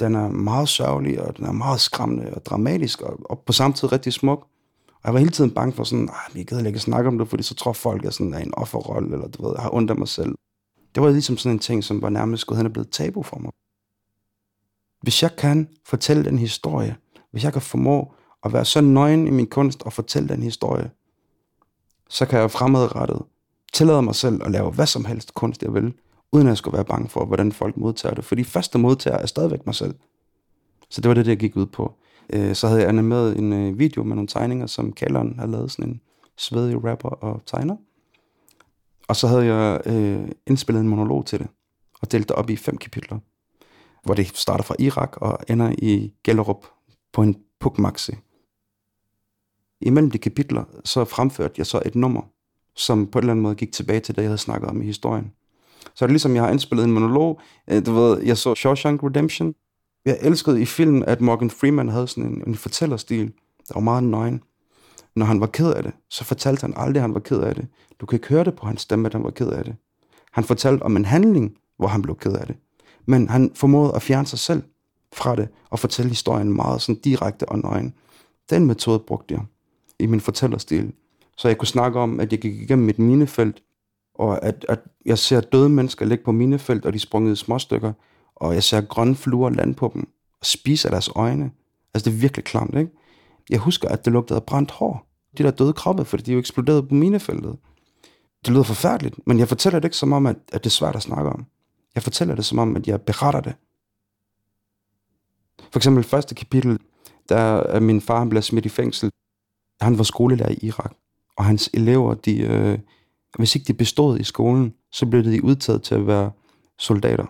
Den 0.00 0.14
er 0.14 0.28
meget 0.28 0.68
sørgelig, 0.68 1.22
og 1.22 1.36
den 1.36 1.46
er 1.46 1.52
meget 1.52 1.80
skræmmende 1.80 2.34
og 2.34 2.46
dramatisk, 2.46 3.02
og, 3.02 3.30
og 3.30 3.42
på 3.46 3.52
samme 3.52 3.74
tid 3.74 3.92
rigtig 3.92 4.12
smuk. 4.12 4.46
Og 4.86 5.00
jeg 5.04 5.12
var 5.12 5.18
hele 5.18 5.30
tiden 5.30 5.50
bange 5.50 5.72
for 5.72 5.84
sådan, 5.84 6.08
at 6.08 6.36
jeg 6.36 6.46
gider 6.46 6.66
ikke 6.66 6.78
snakke 6.78 7.08
om 7.08 7.18
det, 7.18 7.28
fordi 7.28 7.42
så 7.42 7.54
tror 7.54 7.72
folk, 7.72 8.00
at 8.00 8.04
jeg 8.04 8.12
sådan 8.12 8.34
er 8.34 8.38
en 8.38 8.54
offerrolle, 8.54 9.12
eller 9.12 9.28
du 9.28 9.46
ved, 9.46 9.52
jeg 9.56 9.62
har 9.62 9.74
ondt 9.74 9.90
af 9.90 9.96
mig 9.96 10.08
selv. 10.08 10.34
Det 10.94 11.02
var 11.02 11.10
ligesom 11.10 11.36
sådan 11.36 11.56
en 11.56 11.58
ting, 11.58 11.84
som 11.84 12.02
var 12.02 12.08
nærmest 12.08 12.46
gået 12.46 12.58
hen 12.58 12.66
og 12.66 12.72
blevet 12.72 12.90
tabu 12.90 13.22
for 13.22 13.38
mig. 13.38 13.52
Hvis 15.02 15.22
jeg 15.22 15.36
kan 15.36 15.68
fortælle 15.86 16.24
den 16.24 16.38
historie, 16.38 16.96
hvis 17.30 17.44
jeg 17.44 17.52
kan 17.52 17.62
formå 17.62 18.14
at 18.44 18.52
være 18.52 18.64
så 18.64 18.80
nøgen 18.80 19.26
i 19.26 19.30
min 19.30 19.46
kunst 19.46 19.82
og 19.82 19.92
fortælle 19.92 20.28
den 20.28 20.42
historie, 20.42 20.90
så 22.08 22.26
kan 22.26 22.38
jeg 22.38 22.50
fremadrettet 22.50 23.22
tillade 23.76 24.02
mig 24.02 24.14
selv 24.14 24.42
at 24.44 24.50
lave 24.50 24.70
hvad 24.70 24.86
som 24.86 25.04
helst 25.04 25.34
kunst, 25.34 25.62
jeg 25.62 25.74
vil, 25.74 25.94
uden 26.32 26.46
at 26.46 26.50
jeg 26.50 26.56
skulle 26.56 26.76
være 26.76 26.84
bange 26.84 27.08
for, 27.08 27.24
hvordan 27.24 27.52
folk 27.52 27.76
modtager 27.76 28.14
det. 28.14 28.24
Fordi 28.24 28.44
første 28.44 28.78
modtager 28.78 29.16
er 29.18 29.26
stadigvæk 29.26 29.66
mig 29.66 29.74
selv. 29.74 29.94
Så 30.90 31.00
det 31.00 31.08
var 31.08 31.14
det, 31.14 31.24
det 31.24 31.30
jeg 31.30 31.38
gik 31.38 31.56
ud 31.56 31.66
på. 31.66 31.94
Øh, 32.32 32.54
så 32.54 32.68
havde 32.68 32.80
jeg 32.80 32.88
animeret 32.88 33.38
en 33.38 33.52
øh, 33.52 33.78
video 33.78 34.02
med 34.02 34.16
nogle 34.16 34.28
tegninger, 34.28 34.66
som 34.66 34.92
Kalderen 34.92 35.38
har 35.38 35.46
lavet, 35.46 35.70
sådan 35.70 35.90
en 35.90 36.00
svedig 36.36 36.84
rapper 36.84 37.08
og 37.08 37.42
tegner. 37.46 37.76
Og 39.08 39.16
så 39.16 39.26
havde 39.26 39.44
jeg 39.44 39.80
øh, 39.86 40.28
indspillet 40.46 40.80
en 40.80 40.88
monolog 40.88 41.26
til 41.26 41.38
det, 41.38 41.48
og 42.00 42.12
delt 42.12 42.28
det 42.28 42.36
op 42.36 42.50
i 42.50 42.56
fem 42.56 42.76
kapitler, 42.76 43.18
hvor 44.04 44.14
det 44.14 44.36
starter 44.36 44.64
fra 44.64 44.74
Irak 44.78 45.16
og 45.16 45.38
ender 45.48 45.74
i 45.78 46.12
Gellerup 46.24 46.66
på 47.12 47.22
en 47.22 47.36
pukmaxi. 47.60 48.12
Imellem 49.80 50.10
de 50.10 50.18
kapitler, 50.18 50.64
så 50.84 51.04
fremførte 51.04 51.54
jeg 51.58 51.66
så 51.66 51.82
et 51.86 51.94
nummer, 51.94 52.22
som 52.76 53.06
på 53.06 53.18
en 53.18 53.22
eller 53.22 53.32
anden 53.32 53.42
måde 53.42 53.54
gik 53.54 53.72
tilbage 53.72 54.00
til 54.00 54.16
det, 54.16 54.22
jeg 54.22 54.28
havde 54.28 54.38
snakket 54.38 54.70
om 54.70 54.82
i 54.82 54.84
historien. 54.84 55.32
Så 55.94 56.04
er 56.04 56.06
det 56.06 56.12
ligesom, 56.12 56.34
jeg 56.34 56.42
har 56.42 56.50
indspillet 56.50 56.84
en 56.84 56.92
monolog. 56.92 57.40
Øh, 57.70 57.86
du 57.86 57.92
ved, 57.92 58.22
jeg 58.22 58.38
så 58.38 58.54
Shawshank 58.54 59.02
Redemption. 59.02 59.54
Jeg 60.04 60.18
elskede 60.20 60.62
i 60.62 60.64
filmen, 60.64 61.04
at 61.04 61.20
Morgan 61.20 61.50
Freeman 61.50 61.88
havde 61.88 62.08
sådan 62.08 62.24
en, 62.24 62.42
en 62.46 62.54
fortællerstil, 62.54 63.32
der 63.68 63.74
var 63.74 63.80
meget 63.80 64.04
nøgen. 64.04 64.42
Når 65.16 65.26
han 65.26 65.40
var 65.40 65.46
ked 65.46 65.72
af 65.72 65.82
det, 65.82 65.92
så 66.10 66.24
fortalte 66.24 66.60
han 66.60 66.74
aldrig, 66.76 66.96
at 66.96 67.02
han 67.02 67.14
var 67.14 67.20
ked 67.20 67.40
af 67.40 67.54
det. 67.54 67.66
Du 68.00 68.06
kan 68.06 68.16
ikke 68.16 68.28
høre 68.28 68.44
det 68.44 68.56
på 68.56 68.66
hans 68.66 68.80
stemme, 68.80 69.06
at 69.06 69.12
han 69.12 69.24
var 69.24 69.30
ked 69.30 69.48
af 69.48 69.64
det. 69.64 69.76
Han 70.32 70.44
fortalte 70.44 70.82
om 70.82 70.96
en 70.96 71.04
handling, 71.04 71.56
hvor 71.78 71.86
han 71.86 72.02
blev 72.02 72.16
ked 72.16 72.32
af 72.32 72.46
det. 72.46 72.56
Men 73.06 73.28
han 73.28 73.50
formåede 73.54 73.94
at 73.94 74.02
fjerne 74.02 74.26
sig 74.26 74.38
selv 74.38 74.62
fra 75.12 75.36
det 75.36 75.48
og 75.70 75.78
fortælle 75.78 76.08
historien 76.08 76.52
meget 76.52 76.82
sådan 76.82 77.00
direkte 77.00 77.48
og 77.48 77.58
nøgen. 77.58 77.94
Den 78.50 78.66
metode 78.66 78.98
brugte 78.98 79.34
jeg 79.34 79.42
i 79.98 80.06
min 80.06 80.20
fortællerstil. 80.20 80.92
Så 81.36 81.48
jeg 81.48 81.58
kunne 81.58 81.68
snakke 81.68 82.00
om, 82.00 82.20
at 82.20 82.32
jeg 82.32 82.40
gik 82.40 82.54
igennem 82.54 82.88
et 82.88 82.98
minefelt, 82.98 83.62
og 84.14 84.44
at, 84.44 84.66
at 84.68 84.80
jeg 85.06 85.18
ser 85.18 85.40
døde 85.40 85.68
mennesker 85.68 86.06
ligge 86.06 86.24
på 86.24 86.32
minefelt, 86.32 86.86
og 86.86 86.92
de 86.92 86.98
sprunget 86.98 87.32
i 87.32 87.36
småstykker, 87.36 87.92
og 88.36 88.54
jeg 88.54 88.62
ser 88.62 88.80
grønne 88.80 89.16
fluer 89.16 89.50
lande 89.50 89.74
på 89.74 89.90
dem, 89.94 90.08
og 90.40 90.46
spise 90.46 90.88
af 90.88 90.92
deres 90.92 91.10
øjne. 91.16 91.50
Altså, 91.94 92.10
det 92.10 92.16
er 92.16 92.20
virkelig 92.20 92.44
klamt, 92.44 92.74
ikke? 92.74 92.90
Jeg 93.50 93.58
husker, 93.58 93.88
at 93.88 94.04
det 94.04 94.12
lugtede 94.12 94.36
af 94.36 94.44
brændt 94.44 94.70
hår. 94.70 95.06
De 95.38 95.42
der 95.42 95.50
døde 95.50 95.72
krabbe, 95.72 96.04
fordi 96.04 96.22
de 96.22 96.32
jo 96.32 96.38
eksploderet 96.38 96.88
på 96.88 96.94
minefeltet. 96.94 97.56
Det 98.44 98.52
lyder 98.52 98.62
forfærdeligt, 98.62 99.26
men 99.26 99.38
jeg 99.38 99.48
fortæller 99.48 99.78
det 99.78 99.84
ikke 99.84 99.96
som 99.96 100.12
om, 100.12 100.26
at, 100.26 100.36
at 100.52 100.64
det 100.64 100.70
er 100.70 100.70
svært 100.70 100.96
at 100.96 101.02
snakke 101.02 101.30
om. 101.30 101.46
Jeg 101.94 102.02
fortæller 102.02 102.34
det 102.34 102.44
som 102.44 102.58
om, 102.58 102.76
at 102.76 102.88
jeg 102.88 103.02
beretter 103.02 103.40
det. 103.40 103.54
For 105.72 105.78
eksempel 105.78 106.04
første 106.04 106.34
kapitel, 106.34 106.78
der 107.28 107.80
min 107.80 108.00
far 108.00 108.18
han 108.18 108.28
bliver 108.28 108.42
smidt 108.42 108.66
i 108.66 108.68
fængsel. 108.68 109.10
Han 109.80 109.98
var 109.98 110.04
skolelærer 110.04 110.50
i 110.50 110.58
Irak, 110.62 110.92
og 111.36 111.44
hans 111.44 111.70
elever, 111.74 112.14
de, 112.14 112.38
øh, 112.38 112.78
hvis 113.38 113.54
ikke 113.54 113.66
de 113.66 113.74
bestod 113.74 114.18
i 114.18 114.24
skolen, 114.24 114.74
så 114.92 115.06
blev 115.06 115.24
de 115.24 115.44
udtaget 115.44 115.82
til 115.82 115.94
at 115.94 116.06
være 116.06 116.30
soldater. 116.78 117.26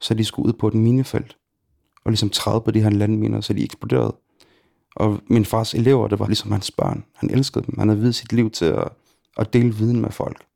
Så 0.00 0.14
de 0.14 0.24
skulle 0.24 0.48
ud 0.48 0.52
på 0.52 0.68
et 0.68 0.74
minefelt, 0.74 1.36
og 2.04 2.10
ligesom 2.10 2.30
træde 2.30 2.60
på 2.60 2.70
de 2.70 2.80
her 2.80 2.90
landminer, 2.90 3.40
så 3.40 3.52
de 3.52 3.64
eksploderede. 3.64 4.16
Og 4.96 5.20
min 5.26 5.44
fars 5.44 5.74
elever, 5.74 6.08
det 6.08 6.18
var 6.18 6.26
ligesom 6.26 6.52
hans 6.52 6.70
børn. 6.70 7.04
Han 7.14 7.30
elskede 7.30 7.66
dem. 7.66 7.78
Han 7.78 7.88
havde 7.88 8.00
videt 8.00 8.14
sit 8.14 8.32
liv 8.32 8.50
til 8.50 8.64
at, 8.64 8.88
at 9.36 9.52
dele 9.52 9.74
viden 9.74 10.00
med 10.00 10.10
folk. 10.10 10.46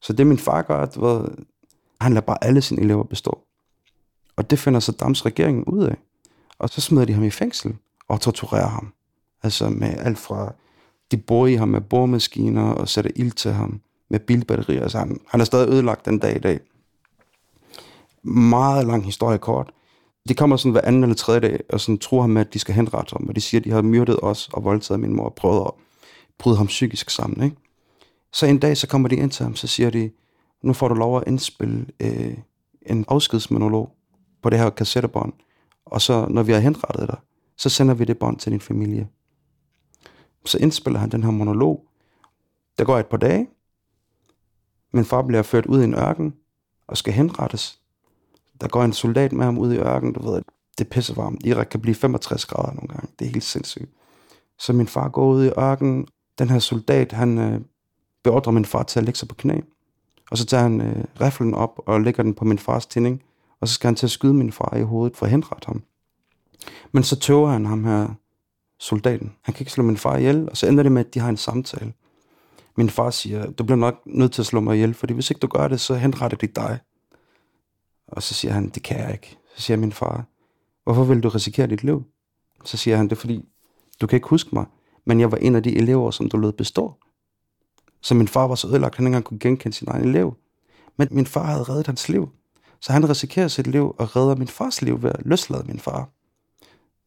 Så 0.00 0.12
det 0.12 0.26
min 0.26 0.38
far 0.38 0.62
gør, 0.62 0.84
det 0.84 1.00
var, 1.00 1.32
han 2.00 2.12
lader 2.12 2.26
bare 2.26 2.44
alle 2.44 2.62
sine 2.62 2.82
elever 2.82 3.04
bestå. 3.04 3.38
Og 4.36 4.50
det 4.50 4.58
finder 4.58 4.80
så 4.80 4.92
Dams 4.92 5.26
regeringen 5.26 5.64
ud 5.64 5.84
af. 5.84 5.96
Og 6.58 6.68
så 6.68 6.80
smider 6.80 7.04
de 7.04 7.12
ham 7.12 7.24
i 7.24 7.30
fængsel 7.30 7.76
og 8.08 8.20
torturerer 8.20 8.68
ham. 8.68 8.92
Altså 9.42 9.68
med 9.68 9.94
alt 9.98 10.18
fra, 10.18 10.54
de 11.10 11.16
bor 11.16 11.46
i 11.46 11.54
ham 11.54 11.68
med 11.68 11.80
boremaskiner 11.80 12.62
og 12.62 12.88
sætter 12.88 13.10
ild 13.16 13.32
til 13.32 13.52
ham 13.52 13.80
med 14.10 14.20
bilbatterier. 14.20 14.88
Så 14.88 14.98
han, 14.98 15.20
han 15.28 15.40
er 15.40 15.44
stadig 15.44 15.68
ødelagt 15.68 16.06
den 16.06 16.18
dag 16.18 16.36
i 16.36 16.38
dag. 16.38 16.60
Meget 18.22 18.86
lang 18.86 19.04
historie 19.04 19.38
kort. 19.38 19.72
De 20.28 20.34
kommer 20.34 20.56
sådan 20.56 20.72
hver 20.72 20.80
anden 20.84 21.02
eller 21.02 21.16
tredje 21.16 21.40
dag 21.40 21.60
og 21.68 21.80
sådan 21.80 21.98
tror 21.98 22.20
ham 22.20 22.30
med, 22.30 22.40
at 22.40 22.54
de 22.54 22.58
skal 22.58 22.74
henrette 22.74 23.12
ham. 23.12 23.28
Og 23.28 23.36
de 23.36 23.40
siger, 23.40 23.60
at 23.60 23.64
de 23.64 23.70
har 23.70 23.82
myrdet 23.82 24.18
os 24.22 24.48
og 24.52 24.64
voldtaget 24.64 25.00
min 25.00 25.16
mor 25.16 25.24
og 25.24 25.34
prøvet 25.34 25.60
at 25.66 25.70
bryde 26.38 26.56
ham 26.56 26.66
psykisk 26.66 27.10
sammen. 27.10 27.44
Ikke? 27.44 27.56
Så 28.32 28.46
en 28.46 28.58
dag, 28.58 28.76
så 28.76 28.88
kommer 28.88 29.08
de 29.08 29.16
ind 29.16 29.30
til 29.30 29.42
ham, 29.42 29.56
så 29.56 29.66
siger 29.66 29.90
de, 29.90 30.10
nu 30.62 30.72
får 30.72 30.88
du 30.88 30.94
lov 30.94 31.16
at 31.16 31.24
indspille 31.26 31.86
øh, 32.00 32.34
en 32.86 33.04
afskedsmonolog 33.08 33.90
på 34.42 34.50
det 34.50 34.58
her 34.58 34.70
kassettebånd. 34.70 35.32
Og 35.86 36.02
så, 36.02 36.26
når 36.30 36.42
vi 36.42 36.52
har 36.52 36.60
henrettet 36.60 37.08
dig, 37.08 37.18
så 37.56 37.68
sender 37.68 37.94
vi 37.94 38.04
det 38.04 38.18
bånd 38.18 38.38
til 38.38 38.52
din 38.52 38.60
familie. 38.60 39.08
Så 40.46 40.58
indspiller 40.58 41.00
han 41.00 41.10
den 41.10 41.22
her 41.22 41.30
monolog. 41.30 41.88
Der 42.78 42.84
går 42.84 42.98
et 42.98 43.06
par 43.06 43.16
dage. 43.16 43.48
Min 44.92 45.04
far 45.04 45.22
bliver 45.22 45.42
ført 45.42 45.66
ud 45.66 45.80
i 45.80 45.84
en 45.84 45.94
ørken 45.94 46.34
og 46.86 46.96
skal 46.96 47.12
henrettes. 47.12 47.80
Der 48.60 48.68
går 48.68 48.84
en 48.84 48.92
soldat 48.92 49.32
med 49.32 49.44
ham 49.44 49.58
ud 49.58 49.72
i 49.72 49.76
ørken, 49.76 50.12
du 50.12 50.30
ved, 50.30 50.42
det 50.78 50.84
er 50.84 50.88
pissevarmt. 50.90 51.46
Irak 51.46 51.66
kan 51.66 51.80
blive 51.80 51.94
65 51.94 52.46
grader 52.46 52.72
nogle 52.72 52.88
gange. 52.88 53.08
Det 53.18 53.26
er 53.26 53.30
helt 53.30 53.44
sindssygt. 53.44 53.90
Så 54.58 54.72
min 54.72 54.86
far 54.86 55.08
går 55.08 55.26
ud 55.26 55.44
i 55.44 55.50
ørken. 55.58 56.08
Den 56.38 56.50
her 56.50 56.58
soldat, 56.58 57.12
han 57.12 57.38
øh, 57.38 57.60
beordrer 58.24 58.52
min 58.52 58.64
far 58.64 58.82
til 58.82 58.98
at 58.98 59.04
lægge 59.04 59.18
sig 59.18 59.28
på 59.28 59.34
knæ. 59.34 59.60
Og 60.30 60.38
så 60.38 60.46
tager 60.46 60.62
han 60.62 60.80
øh, 60.80 61.04
riflen 61.20 61.54
op 61.54 61.80
og 61.86 62.00
lægger 62.00 62.22
den 62.22 62.34
på 62.34 62.44
min 62.44 62.58
fars 62.58 62.86
tænding. 62.86 63.22
Og 63.60 63.68
så 63.68 63.74
skal 63.74 63.88
han 63.88 63.94
til 63.94 64.06
at 64.06 64.10
skyde 64.10 64.34
min 64.34 64.52
far 64.52 64.76
i 64.76 64.82
hovedet 64.82 65.16
for 65.16 65.26
at 65.26 65.30
henrette 65.30 65.66
ham. 65.66 65.82
Men 66.92 67.02
så 67.02 67.18
tøver 67.18 67.48
han 67.48 67.66
ham 67.66 67.84
her, 67.84 68.08
soldaten. 68.78 69.32
Han 69.42 69.54
kan 69.54 69.62
ikke 69.62 69.72
slå 69.72 69.84
min 69.84 69.96
far 69.96 70.16
ihjel, 70.16 70.50
og 70.50 70.56
så 70.56 70.66
ender 70.66 70.82
det 70.82 70.92
med, 70.92 71.04
at 71.06 71.14
de 71.14 71.20
har 71.20 71.28
en 71.28 71.36
samtale. 71.36 71.92
Min 72.76 72.90
far 72.90 73.10
siger, 73.10 73.50
du 73.50 73.64
bliver 73.64 73.76
nok 73.76 74.02
nødt 74.06 74.32
til 74.32 74.42
at 74.42 74.46
slå 74.46 74.60
mig 74.60 74.74
ihjel, 74.74 74.94
fordi 74.94 75.14
hvis 75.14 75.30
ikke 75.30 75.40
du 75.40 75.46
gør 75.46 75.68
det, 75.68 75.80
så 75.80 75.94
henretter 75.94 76.36
de 76.36 76.46
dig. 76.46 76.78
Og 78.08 78.22
så 78.22 78.34
siger 78.34 78.52
han, 78.52 78.68
det 78.68 78.82
kan 78.82 78.98
jeg 78.98 79.12
ikke. 79.12 79.38
Så 79.56 79.62
siger 79.62 79.76
min 79.76 79.92
far, 79.92 80.24
hvorfor 80.84 81.04
vil 81.04 81.22
du 81.22 81.28
risikere 81.28 81.66
dit 81.66 81.84
liv? 81.84 82.04
Så 82.64 82.76
siger 82.76 82.96
han, 82.96 83.06
det 83.06 83.12
er 83.12 83.20
fordi, 83.20 83.48
du 84.00 84.06
kan 84.06 84.16
ikke 84.16 84.28
huske 84.28 84.50
mig, 84.52 84.66
men 85.04 85.20
jeg 85.20 85.32
var 85.32 85.38
en 85.38 85.54
af 85.54 85.62
de 85.62 85.76
elever, 85.76 86.10
som 86.10 86.28
du 86.28 86.36
lød 86.36 86.52
bestå. 86.52 86.94
Så 88.00 88.14
min 88.14 88.28
far 88.28 88.46
var 88.46 88.54
så 88.54 88.68
ødelagt, 88.68 88.92
at 88.92 88.96
han 88.96 89.06
ikke 89.06 89.08
engang 89.08 89.24
kunne 89.24 89.38
genkende 89.38 89.76
sin 89.76 89.88
egen 89.88 90.08
elev. 90.08 90.36
Men 90.96 91.08
min 91.10 91.26
far 91.26 91.44
havde 91.44 91.62
reddet 91.62 91.86
hans 91.86 92.08
liv. 92.08 92.28
Så 92.80 92.92
han 92.92 93.08
risikerer 93.08 93.48
sit 93.48 93.66
liv 93.66 93.94
og 93.98 94.16
redder 94.16 94.36
min 94.36 94.48
fars 94.48 94.82
liv 94.82 95.02
ved 95.02 95.10
at 95.10 95.26
løslade 95.26 95.64
min 95.66 95.78
far. 95.78 96.08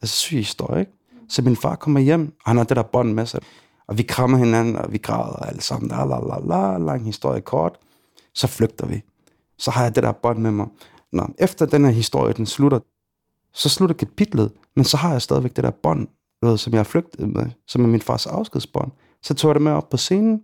Altså 0.01 0.15
syg 0.15 0.37
historie, 0.37 0.79
ikke? 0.79 0.91
Så 1.29 1.41
min 1.41 1.55
far 1.55 1.75
kommer 1.75 1.99
hjem, 1.99 2.21
og 2.21 2.49
han 2.49 2.57
har 2.57 2.63
det 2.63 2.77
der 2.77 2.83
bånd 2.83 3.13
med 3.13 3.25
sig. 3.25 3.39
Og 3.87 3.97
vi 3.97 4.03
krammer 4.03 4.37
hinanden, 4.37 4.75
og 4.75 4.91
vi 4.91 4.97
græder 4.97 5.45
alle 5.45 5.61
sammen. 5.61 5.89
La, 5.89 6.05
la, 6.05 6.19
la, 6.19 6.39
la, 6.45 6.77
lang 6.77 7.05
historie 7.05 7.41
kort. 7.41 7.79
Så 8.33 8.47
flygter 8.47 8.85
vi. 8.85 9.01
Så 9.57 9.71
har 9.71 9.83
jeg 9.83 9.95
det 9.95 10.03
der 10.03 10.11
bånd 10.11 10.39
med 10.39 10.51
mig. 10.51 10.67
Nå, 11.11 11.27
efter 11.39 11.65
den 11.65 11.85
her 11.85 11.91
historie, 11.91 12.33
den 12.33 12.45
slutter, 12.45 12.79
så 13.53 13.69
slutter 13.69 13.95
kapitlet, 13.95 14.51
men 14.75 14.85
så 14.85 14.97
har 14.97 15.11
jeg 15.11 15.21
stadigvæk 15.21 15.55
det 15.55 15.63
der 15.63 15.71
bånd, 15.71 16.07
som 16.57 16.73
jeg 16.73 16.79
har 16.79 16.83
flygtet 16.83 17.29
med, 17.29 17.45
som 17.67 17.83
er 17.83 17.87
min 17.87 18.01
fars 18.01 18.25
afskedsbånd. 18.25 18.91
Så 19.23 19.33
tog 19.33 19.49
jeg 19.49 19.55
det 19.55 19.61
med 19.61 19.71
op 19.71 19.89
på 19.89 19.97
scenen, 19.97 20.41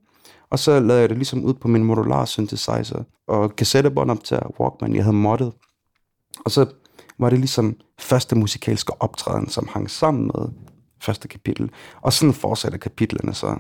og 0.50 0.60
så 0.60 0.80
lavede 0.80 1.02
jeg 1.02 1.10
det 1.10 1.18
ligesom 1.18 1.44
ud 1.44 1.54
på 1.54 1.68
min 1.68 1.84
modular 1.84 2.26
synthesizer, 2.26 3.04
og 3.28 3.56
kassettebånd 3.56 4.12
op 4.12 4.24
til 4.24 4.40
Walkman, 4.60 4.96
jeg 4.96 5.04
havde 5.04 5.16
moddet. 5.18 5.54
Og 6.46 6.52
så 6.52 6.66
var 7.20 7.30
det 7.30 7.40
ligesom 7.40 7.76
første 8.00 8.36
musikalske 8.36 9.02
optræden, 9.02 9.50
som 9.50 9.68
hang 9.72 9.90
sammen 9.90 10.32
med 10.36 10.48
første 11.06 11.28
kapitel. 11.28 11.70
Og 12.02 12.14
sådan 12.14 12.34
fortsætter 12.34 12.78
kapitlerne 12.78 13.34
så. 13.34 13.56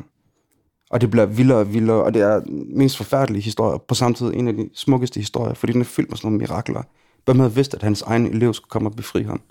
Og 0.89 1.01
det 1.01 1.11
bliver 1.11 1.25
vildere 1.25 1.57
og 1.57 1.73
vildere, 1.73 2.03
og 2.03 2.13
det 2.13 2.21
er 2.21 2.41
mest 2.75 2.97
forfærdelige 2.97 3.43
historier, 3.43 3.77
på 3.77 3.95
samme 3.95 4.15
tid 4.15 4.31
en 4.33 4.47
af 4.47 4.53
de 4.53 4.69
smukkeste 4.73 5.19
historier, 5.19 5.53
fordi 5.53 5.73
den 5.73 5.81
er 5.81 5.85
fyldt 5.85 6.09
med 6.09 6.17
sådan 6.17 6.27
nogle 6.27 6.37
mirakler. 6.37 6.83
Hvem 7.25 7.39
havde 7.39 7.53
vidst, 7.53 7.73
at 7.73 7.83
hans 7.83 8.01
egen 8.01 8.25
elev 8.27 8.53
skulle 8.53 8.69
komme 8.69 8.89
og 8.89 8.95
befri 8.95 9.23
ham? 9.23 9.41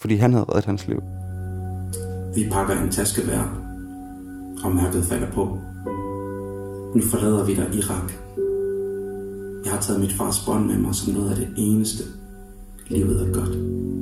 Fordi 0.00 0.16
han 0.16 0.32
havde 0.32 0.44
reddet 0.44 0.64
hans 0.64 0.88
liv. 0.88 1.02
Vi 2.34 2.50
pakker 2.52 2.82
en 2.82 2.90
taske 2.90 3.22
hver, 3.24 3.42
og 4.64 4.74
mærket 4.74 5.04
falder 5.04 5.30
på. 5.32 5.58
Nu 6.94 7.02
forlader 7.10 7.44
vi 7.46 7.54
dig 7.54 7.74
Irak. 7.74 8.12
Jeg 9.64 9.72
har 9.72 9.80
taget 9.80 10.00
mit 10.00 10.12
fars 10.12 10.44
bånd 10.46 10.66
med 10.66 10.78
mig 10.78 10.94
som 10.94 11.14
noget 11.14 11.30
af 11.30 11.36
det 11.36 11.48
eneste. 11.56 12.04
Livet 12.88 13.28
er 13.28 13.32
godt. 13.32 13.99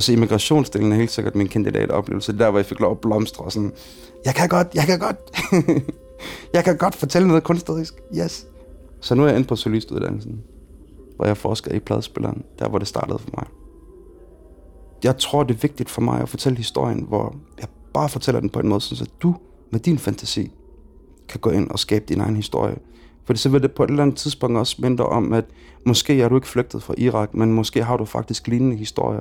Altså 0.00 0.12
immigrationsdelen 0.12 0.92
er 0.92 0.96
helt 0.96 1.10
sikkert 1.10 1.34
min 1.34 1.48
kandidatoplevelse. 1.48 2.38
Der, 2.38 2.50
hvor 2.50 2.58
jeg 2.58 2.66
fik 2.66 2.80
lov 2.80 2.90
at 2.90 2.98
blomstre 2.98 3.44
og 3.44 3.52
sådan, 3.52 3.72
jeg 4.24 4.34
kan 4.34 4.48
godt, 4.48 4.68
jeg 4.74 4.84
kan 4.84 4.98
godt. 4.98 5.16
jeg 6.54 6.64
kan 6.64 6.76
godt 6.76 6.94
fortælle 6.94 7.28
noget 7.28 7.42
kunstnerisk. 7.42 7.94
Yes. 8.16 8.46
Så 9.00 9.14
nu 9.14 9.22
er 9.22 9.26
jeg 9.26 9.36
inde 9.36 9.48
på 9.48 9.56
solistuddannelsen, 9.56 10.40
hvor 11.16 11.26
jeg 11.26 11.36
forsker 11.36 11.72
i 11.72 11.78
pladespilleren, 11.78 12.44
der 12.58 12.68
hvor 12.68 12.78
det 12.78 12.88
startede 12.88 13.18
for 13.18 13.28
mig. 13.36 13.46
Jeg 15.04 15.18
tror, 15.18 15.42
det 15.42 15.54
er 15.54 15.58
vigtigt 15.58 15.90
for 15.90 16.00
mig 16.00 16.20
at 16.20 16.28
fortælle 16.28 16.56
historien, 16.56 17.04
hvor 17.08 17.36
jeg 17.60 17.68
bare 17.94 18.08
fortæller 18.08 18.40
den 18.40 18.50
på 18.50 18.60
en 18.60 18.68
måde, 18.68 18.80
så 18.80 19.06
du 19.22 19.34
med 19.70 19.80
din 19.80 19.98
fantasi 19.98 20.50
kan 21.28 21.40
gå 21.40 21.50
ind 21.50 21.70
og 21.70 21.78
skabe 21.78 22.04
din 22.08 22.20
egen 22.20 22.36
historie. 22.36 22.76
For 23.24 23.34
så 23.34 23.48
vil 23.48 23.62
det 23.62 23.72
på 23.72 23.84
et 23.84 23.90
eller 23.90 24.02
andet 24.02 24.16
tidspunkt 24.16 24.58
også 24.58 24.76
mindre 24.78 25.06
om, 25.06 25.32
at 25.32 25.44
måske 25.86 26.22
er 26.22 26.28
du 26.28 26.34
ikke 26.34 26.48
flygtet 26.48 26.82
fra 26.82 26.94
Irak, 26.98 27.34
men 27.34 27.52
måske 27.52 27.84
har 27.84 27.96
du 27.96 28.04
faktisk 28.04 28.48
lignende 28.48 28.76
historier. 28.76 29.20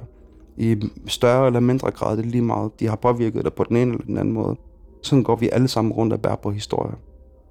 I 0.58 0.90
større 1.08 1.48
eller 1.48 1.60
mindre 1.60 1.92
grad, 1.92 2.18
det 2.18 2.26
er 2.26 2.30
lige 2.30 2.42
meget. 2.42 2.80
De 2.80 2.88
har 2.88 2.96
påvirket 2.96 3.44
dig 3.44 3.54
på 3.54 3.64
den 3.64 3.78
ene 3.78 3.92
eller 3.92 4.06
den 4.06 4.18
anden 4.18 4.34
måde. 4.34 4.56
Sådan 5.02 5.24
går 5.24 5.36
vi 5.36 5.50
alle 5.50 5.68
sammen 5.68 5.94
rundt 5.94 6.14
og 6.14 6.22
bærer 6.22 6.36
på 6.36 6.52
historier. 6.52 6.96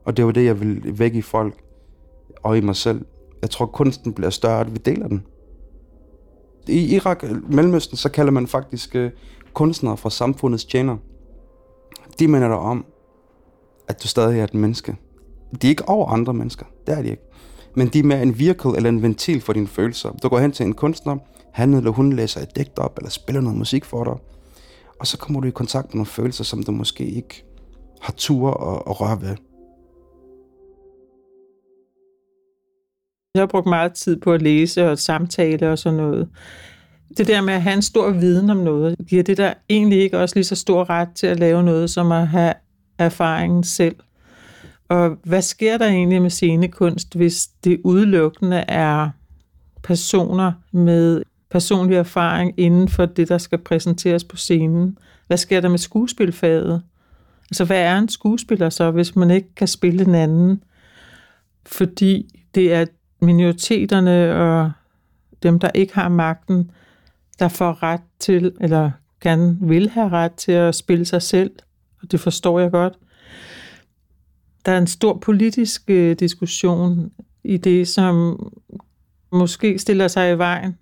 Og 0.05 0.17
det 0.17 0.25
er 0.25 0.31
det, 0.31 0.45
jeg 0.45 0.61
vil 0.61 0.99
vække 0.99 1.19
i 1.19 1.23
folk 1.23 1.55
og 2.43 2.59
i 2.59 2.61
mig 2.61 2.77
selv. 2.77 3.05
Jeg 3.43 3.51
tror, 3.51 3.67
kunsten 3.67 4.13
bliver 4.13 4.31
større, 4.31 4.61
at 4.61 4.73
vi 4.73 4.79
deler 4.79 5.09
den. 5.09 5.27
I 6.69 6.95
Irak, 6.95 7.25
Mellemøsten, 7.49 7.97
så 7.97 8.09
kalder 8.09 8.33
man 8.33 8.47
faktisk 8.47 8.95
uh, 8.95 9.07
kunstnere 9.53 9.97
fra 9.97 10.11
samfundets 10.11 10.65
tjener. 10.65 10.97
De 12.19 12.29
minder 12.29 12.49
dig 12.49 12.57
om, 12.57 12.85
at 13.89 14.03
du 14.03 14.09
stadig 14.09 14.41
er 14.41 14.45
et 14.45 14.55
menneske. 14.55 14.97
De 15.63 15.67
er 15.67 15.71
ikke 15.71 15.89
over 15.89 16.09
andre 16.09 16.35
mennesker. 16.35 16.67
Det 16.87 16.99
er 16.99 17.03
de 17.03 17.11
ikke. 17.11 17.23
Men 17.79 17.89
de 17.89 17.99
er 17.99 18.03
mere 18.03 18.23
en 18.23 18.39
vehicle 18.39 18.77
eller 18.77 18.89
en 18.89 19.03
ventil 19.03 19.41
for 19.41 19.53
dine 19.53 19.67
følelser. 19.67 20.11
Du 20.23 20.29
går 20.29 20.39
hen 20.39 20.53
til 20.53 20.67
en 20.67 20.75
kunstner, 20.75 21.17
han 21.53 21.75
eller 21.75 21.91
hun 21.91 22.13
læser 22.13 22.41
et 22.41 22.57
digt 22.57 22.79
op, 22.79 22.99
eller 22.99 23.11
spiller 23.11 23.41
noget 23.41 23.59
musik 23.59 23.85
for 23.85 24.05
dig. 24.05 24.17
Og 25.01 25.07
så 25.07 25.19
kommer 25.19 25.41
du 25.41 25.49
i 25.49 25.51
kontakt 25.51 25.87
med 25.87 25.95
nogle 25.95 26.07
følelser, 26.07 26.45
som 26.45 26.63
du 26.63 26.73
måske 26.73 27.05
ikke 27.05 27.45
har 28.01 28.13
tur 28.17 28.51
og, 28.51 28.89
og 28.89 29.01
røre 29.01 29.21
ved. 29.21 29.37
Jeg 33.35 33.43
har 33.43 33.47
brugt 33.47 33.67
meget 33.67 33.93
tid 33.93 34.21
på 34.21 34.33
at 34.33 34.43
læse 34.43 34.91
og 34.91 34.99
samtale 34.99 35.73
og 35.73 35.79
sådan 35.79 35.97
noget. 35.97 36.29
Det 37.17 37.27
der 37.27 37.41
med 37.41 37.55
at 37.55 37.63
have 37.63 37.75
en 37.75 37.83
stor 37.83 38.11
viden 38.11 38.51
om 38.51 38.57
noget, 38.57 38.97
giver 39.09 39.23
det 39.23 39.37
der 39.37 39.55
egentlig 39.71 39.99
ikke 40.01 40.19
også 40.19 40.35
lige 40.35 40.45
så 40.45 40.57
stor 40.57 40.91
ret 40.91 41.09
til 41.15 41.27
at 41.27 41.39
lave 41.39 41.63
noget, 41.63 41.91
som 41.91 42.13
at 42.13 42.29
have 42.29 42.55
erfaringen 42.99 43.65
selv. 43.65 43.97
Og 44.89 45.19
hvad 45.25 45.43
sker 45.43 45.79
der 45.79 45.87
egentlig 45.87 46.23
med 46.23 46.31
scenekunst, 46.31 47.17
hvis 47.17 47.47
det 47.47 47.81
udelukkende 47.85 48.57
er 48.57 49.11
personer 49.83 50.53
med 50.73 51.23
personlig 51.51 51.97
erfaring 51.97 52.55
inden 52.57 52.89
for 52.89 53.07
det, 53.07 53.29
der 53.29 53.39
skal 53.39 53.59
præsenteres 53.59 54.25
på 54.25 54.37
scenen? 54.37 54.99
Hvad 55.27 55.37
sker 55.37 55.61
der 55.61 55.69
med 55.69 55.79
skuespilfaget? 55.79 56.83
Altså, 57.51 57.65
hvad 57.65 57.81
er 57.81 57.99
en 57.99 58.09
skuespiller 58.09 58.71
så, 58.71 58.91
hvis 58.91 59.17
man 59.17 59.31
ikke 59.31 59.55
kan 59.55 59.69
spille 59.69 60.05
en 60.05 60.15
anden? 60.15 60.63
Fordi 61.67 62.43
det 62.55 62.73
er 62.73 62.87
minoriteterne 63.21 64.35
og 64.35 64.73
dem, 65.43 65.59
der 65.59 65.71
ikke 65.75 65.95
har 65.95 66.09
magten, 66.09 66.71
der 67.39 67.49
får 67.49 67.83
ret 67.83 68.01
til, 68.19 68.53
eller 68.61 68.91
gerne 69.21 69.59
vil 69.61 69.89
have 69.89 70.09
ret 70.09 70.33
til 70.33 70.53
at 70.53 70.75
spille 70.75 71.05
sig 71.05 71.23
selv. 71.23 71.51
Og 72.03 72.13
det 72.13 72.21
forstår 72.21 72.61
jeg 72.61 72.71
godt. 72.71 72.95
Der 74.67 74.73
er 74.73 74.79
en 74.79 74.87
stor 74.87 75.19
politisk 75.19 75.83
øh, 75.89 76.17
diskussion 76.19 77.13
i 77.45 77.57
det, 77.57 77.89
som 77.89 78.39
måske 79.33 79.79
stiller 79.79 80.09
sig 80.09 80.33
i 80.33 80.39
vejen 80.39 80.77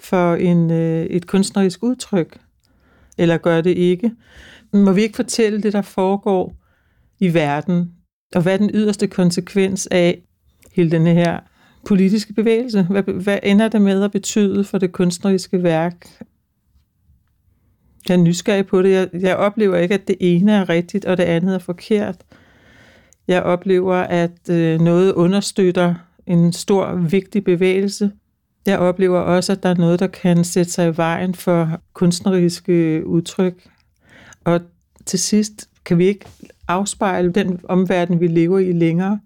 for 0.00 0.34
en, 0.34 0.70
øh, 0.70 1.06
et 1.06 1.26
kunstnerisk 1.26 1.82
udtryk, 1.82 2.38
eller 3.18 3.36
gør 3.36 3.60
det 3.60 3.76
ikke. 3.76 4.12
Må 4.72 4.92
vi 4.92 5.02
ikke 5.02 5.16
fortælle 5.16 5.62
det, 5.62 5.72
der 5.72 5.82
foregår 5.82 6.56
i 7.18 7.34
verden, 7.34 7.92
og 8.34 8.42
hvad 8.42 8.52
er 8.52 8.56
den 8.56 8.70
yderste 8.74 9.06
konsekvens 9.06 9.86
af 9.86 10.22
hele 10.72 10.90
denne 10.90 11.14
her 11.14 11.40
politiske 11.86 12.32
bevægelse? 12.32 12.82
Hvad, 12.82 13.02
hvad 13.02 13.38
ender 13.42 13.68
det 13.68 13.82
med 13.82 14.02
at 14.02 14.12
betyde 14.12 14.64
for 14.64 14.78
det 14.78 14.92
kunstneriske 14.92 15.62
værk? 15.62 16.06
Jeg 18.08 18.14
er 18.14 18.20
nysgerrig 18.20 18.66
på 18.66 18.82
det. 18.82 18.90
Jeg, 18.90 19.08
jeg 19.12 19.36
oplever 19.36 19.76
ikke, 19.76 19.94
at 19.94 20.08
det 20.08 20.16
ene 20.20 20.52
er 20.52 20.68
rigtigt, 20.68 21.04
og 21.04 21.16
det 21.16 21.22
andet 21.22 21.54
er 21.54 21.58
forkert. 21.58 22.24
Jeg 23.30 23.42
oplever, 23.42 23.94
at 23.94 24.50
øh, 24.50 24.80
noget 24.80 25.12
understøtter 25.12 25.94
en 26.26 26.52
stor, 26.52 26.94
vigtig 26.94 27.44
bevægelse. 27.44 28.12
Jeg 28.66 28.78
oplever 28.78 29.20
også, 29.20 29.52
at 29.52 29.62
der 29.62 29.68
er 29.68 29.74
noget, 29.74 30.00
der 30.00 30.06
kan 30.06 30.44
sætte 30.44 30.72
sig 30.72 30.88
i 30.88 30.96
vejen 30.96 31.34
for 31.34 31.80
kunstneriske 31.92 33.02
udtryk. 33.06 33.68
Og 34.44 34.60
til 35.06 35.18
sidst 35.18 35.70
kan 35.84 35.98
vi 35.98 36.06
ikke 36.06 36.26
afspejle 36.68 37.32
den 37.32 37.60
omverden, 37.64 38.20
vi 38.20 38.26
lever 38.26 38.58
i 38.58 38.72
længere, 38.72 39.20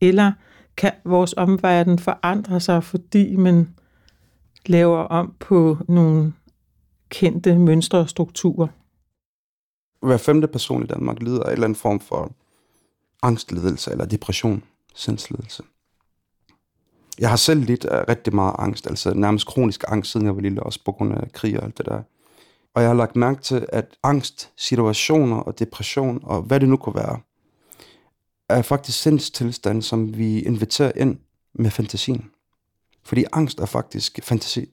eller 0.00 0.32
kan 0.76 0.92
vores 1.04 1.34
omverden 1.36 1.98
forandre 1.98 2.60
sig, 2.60 2.84
fordi 2.84 3.36
man 3.36 3.68
laver 4.66 4.98
om 4.98 5.34
på 5.40 5.78
nogle 5.88 6.32
kendte 7.08 7.58
mønstre 7.58 7.98
og 7.98 8.08
strukturer. 8.08 8.68
Hver 10.06 10.16
femte 10.16 10.48
person 10.48 10.82
i 10.82 10.86
Danmark 10.86 11.22
lider 11.22 11.42
af 11.42 11.46
en 11.46 11.52
eller 11.52 11.64
anden 11.64 11.76
form 11.76 12.00
for 12.00 12.32
angstledelse 13.26 13.90
eller 13.90 14.04
depression, 14.04 14.62
sindsledelse. 14.94 15.62
Jeg 17.18 17.28
har 17.28 17.36
selv 17.36 17.60
lidt 17.60 17.84
af 17.84 18.08
rigtig 18.08 18.34
meget 18.34 18.54
angst, 18.58 18.86
altså 18.86 19.14
nærmest 19.14 19.46
kronisk 19.46 19.84
angst, 19.88 20.12
siden 20.12 20.26
jeg 20.26 20.34
var 20.36 20.42
lille, 20.42 20.62
også 20.62 20.80
på 20.84 20.92
grund 20.92 21.14
af 21.14 21.32
krig 21.32 21.58
og 21.58 21.64
alt 21.64 21.78
det 21.78 21.86
der. 21.86 22.02
Og 22.74 22.82
jeg 22.82 22.90
har 22.90 22.94
lagt 22.94 23.16
mærke 23.16 23.42
til, 23.42 23.66
at 23.68 23.96
angst, 24.02 24.52
situationer 24.56 25.36
og 25.36 25.58
depression, 25.58 26.20
og 26.22 26.42
hvad 26.42 26.60
det 26.60 26.68
nu 26.68 26.76
kunne 26.76 26.94
være, 26.94 27.20
er 28.48 28.62
faktisk 28.62 29.02
sindstilstand, 29.02 29.82
som 29.82 30.16
vi 30.16 30.40
inviterer 30.40 30.92
ind 30.96 31.18
med 31.54 31.70
fantasien. 31.70 32.30
Fordi 33.02 33.24
angst 33.32 33.60
er 33.60 33.66
faktisk 33.66 34.20
fantasi. 34.22 34.68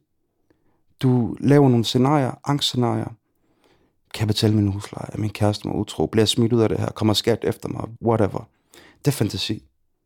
Du 1.00 1.36
laver 1.40 1.70
nogle 1.70 1.86
scenarier, 1.86 2.32
angstscenarier. 2.44 3.10
Kan 4.14 4.20
jeg 4.20 4.28
betale 4.28 4.56
min 4.56 4.68
husleje? 4.68 5.10
Er 5.14 5.18
min 5.18 5.30
kæreste 5.30 5.68
mig 5.68 5.78
utro? 5.78 6.06
Bliver 6.06 6.22
jeg 6.22 6.28
smidt 6.28 6.54
ud 6.54 6.62
af 6.62 6.70
det 6.70 6.80
her? 6.80 6.90
Kommer 6.90 7.14
skat 7.14 7.44
efter 7.44 7.70
mig? 7.70 7.84
Whatever. 8.02 8.48
Det 9.06 9.12
er 9.12 9.16
fantasi. 9.16 9.64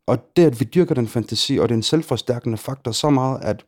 Og 0.08 0.18
det, 0.36 0.46
at 0.46 0.60
vi 0.60 0.66
dyrker 0.66 0.96
den 0.96 1.08
fantasi, 1.08 1.58
og 1.58 1.70
det 1.70 1.76
er 1.76 1.78
en 1.78 1.84
selvforstærkende 1.84 2.58
faktor 2.58 2.92
så 2.92 3.10
meget, 3.10 3.40
at 3.42 3.66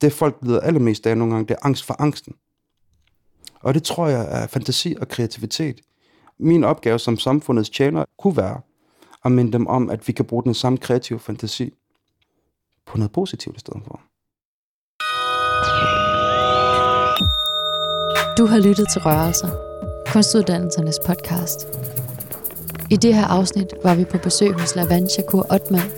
det 0.00 0.12
folk 0.12 0.36
lider 0.42 0.60
allermest 0.60 1.06
af 1.06 1.18
nogle 1.18 1.34
gange, 1.34 1.48
det 1.48 1.54
er 1.54 1.66
angst 1.66 1.84
for 1.84 1.96
angsten. 1.98 2.34
Og 3.60 3.74
det 3.74 3.82
tror 3.82 4.08
jeg 4.08 4.42
er 4.42 4.46
fantasi 4.46 4.96
og 5.00 5.08
kreativitet. 5.08 5.80
Min 6.38 6.64
opgave 6.64 6.98
som 6.98 7.18
samfundets 7.18 7.70
tjener 7.70 8.04
kunne 8.18 8.36
være 8.36 8.60
at 9.24 9.32
minde 9.32 9.52
dem 9.52 9.66
om, 9.66 9.90
at 9.90 10.08
vi 10.08 10.12
kan 10.12 10.24
bruge 10.24 10.42
den 10.42 10.54
samme 10.54 10.78
kreative 10.78 11.18
fantasi 11.18 11.74
på 12.86 12.98
noget 12.98 13.12
positivt 13.12 13.56
i 13.56 13.60
stedet 13.60 13.82
for. 13.86 14.00
Du 18.38 18.46
har 18.46 18.58
lyttet 18.58 18.86
til 18.92 19.00
Rørelser, 19.02 19.50
kunstuddannelsernes 20.12 20.98
podcast. 21.06 21.66
I 22.90 22.96
det 22.96 23.14
her 23.14 23.24
afsnit 23.24 23.74
var 23.82 23.94
vi 23.94 24.04
på 24.04 24.18
besøg 24.18 24.52
hos 24.52 24.76
Lavan 24.76 25.08
Shakur 25.08 25.46
Otman, 25.54 25.90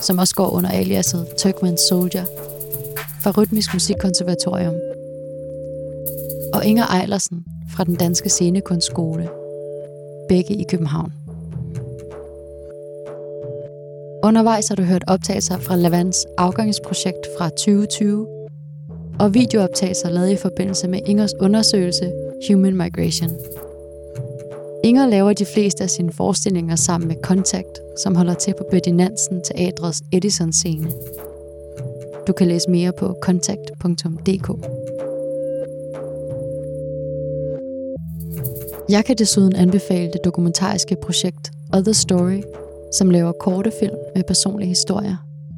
som 0.00 0.18
også 0.18 0.34
går 0.34 0.50
under 0.50 0.70
aliaset 0.70 1.26
Turkman 1.38 1.78
Soldier, 1.78 2.24
fra 3.22 3.30
Rytmisk 3.30 3.74
Musikkonservatorium, 3.74 4.74
og 6.54 6.64
Inger 6.64 7.00
Eilersen 7.00 7.44
fra 7.70 7.84
den 7.84 7.94
Danske 7.94 8.28
Scenekunstskole, 8.28 9.28
begge 10.28 10.54
i 10.54 10.64
København. 10.70 11.12
Undervejs 14.24 14.68
har 14.68 14.74
du 14.74 14.82
hørt 14.82 15.04
optagelser 15.06 15.58
fra 15.58 15.76
Lavans 15.76 16.26
afgangsprojekt 16.38 17.26
fra 17.38 17.48
2020, 17.48 18.26
og 19.20 19.34
videooptagelser 19.34 20.10
lavet 20.10 20.30
i 20.30 20.36
forbindelse 20.36 20.88
med 20.88 21.00
Ingers 21.06 21.34
undersøgelse 21.40 22.12
Human 22.48 22.76
Migration. 22.76 23.30
Inger 24.86 25.06
laver 25.06 25.32
de 25.32 25.46
fleste 25.54 25.84
af 25.84 25.90
sine 25.90 26.12
forestillinger 26.12 26.76
sammen 26.76 27.08
med 27.08 27.16
Contact, 27.22 27.80
som 28.02 28.14
holder 28.14 28.34
til 28.34 28.54
på 28.58 28.64
Betty 28.70 28.88
Nansen 28.88 29.42
Teatrets 29.44 30.02
Edison-scene. 30.12 30.90
Du 32.26 32.32
kan 32.32 32.48
læse 32.48 32.70
mere 32.70 32.92
på 32.98 33.16
contact.dk. 33.22 34.48
Jeg 38.88 39.04
kan 39.04 39.16
desuden 39.18 39.56
anbefale 39.56 40.12
det 40.12 40.20
dokumentariske 40.24 40.96
projekt 41.02 41.50
Other 41.74 41.92
Story, 41.92 42.42
som 42.98 43.10
laver 43.10 43.32
korte 43.40 43.72
film 43.80 43.96
med 44.14 44.22
personlige 44.28 44.68
historier 44.68 45.16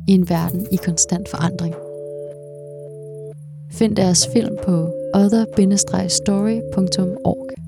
i 0.09 0.13
en 0.13 0.29
verden 0.29 0.67
i 0.73 0.77
konstant 0.77 1.29
forandring. 1.29 1.75
Find 3.73 3.97
deres 3.97 4.29
film 4.35 4.57
på 4.65 4.93
other-story.org. 5.15 7.68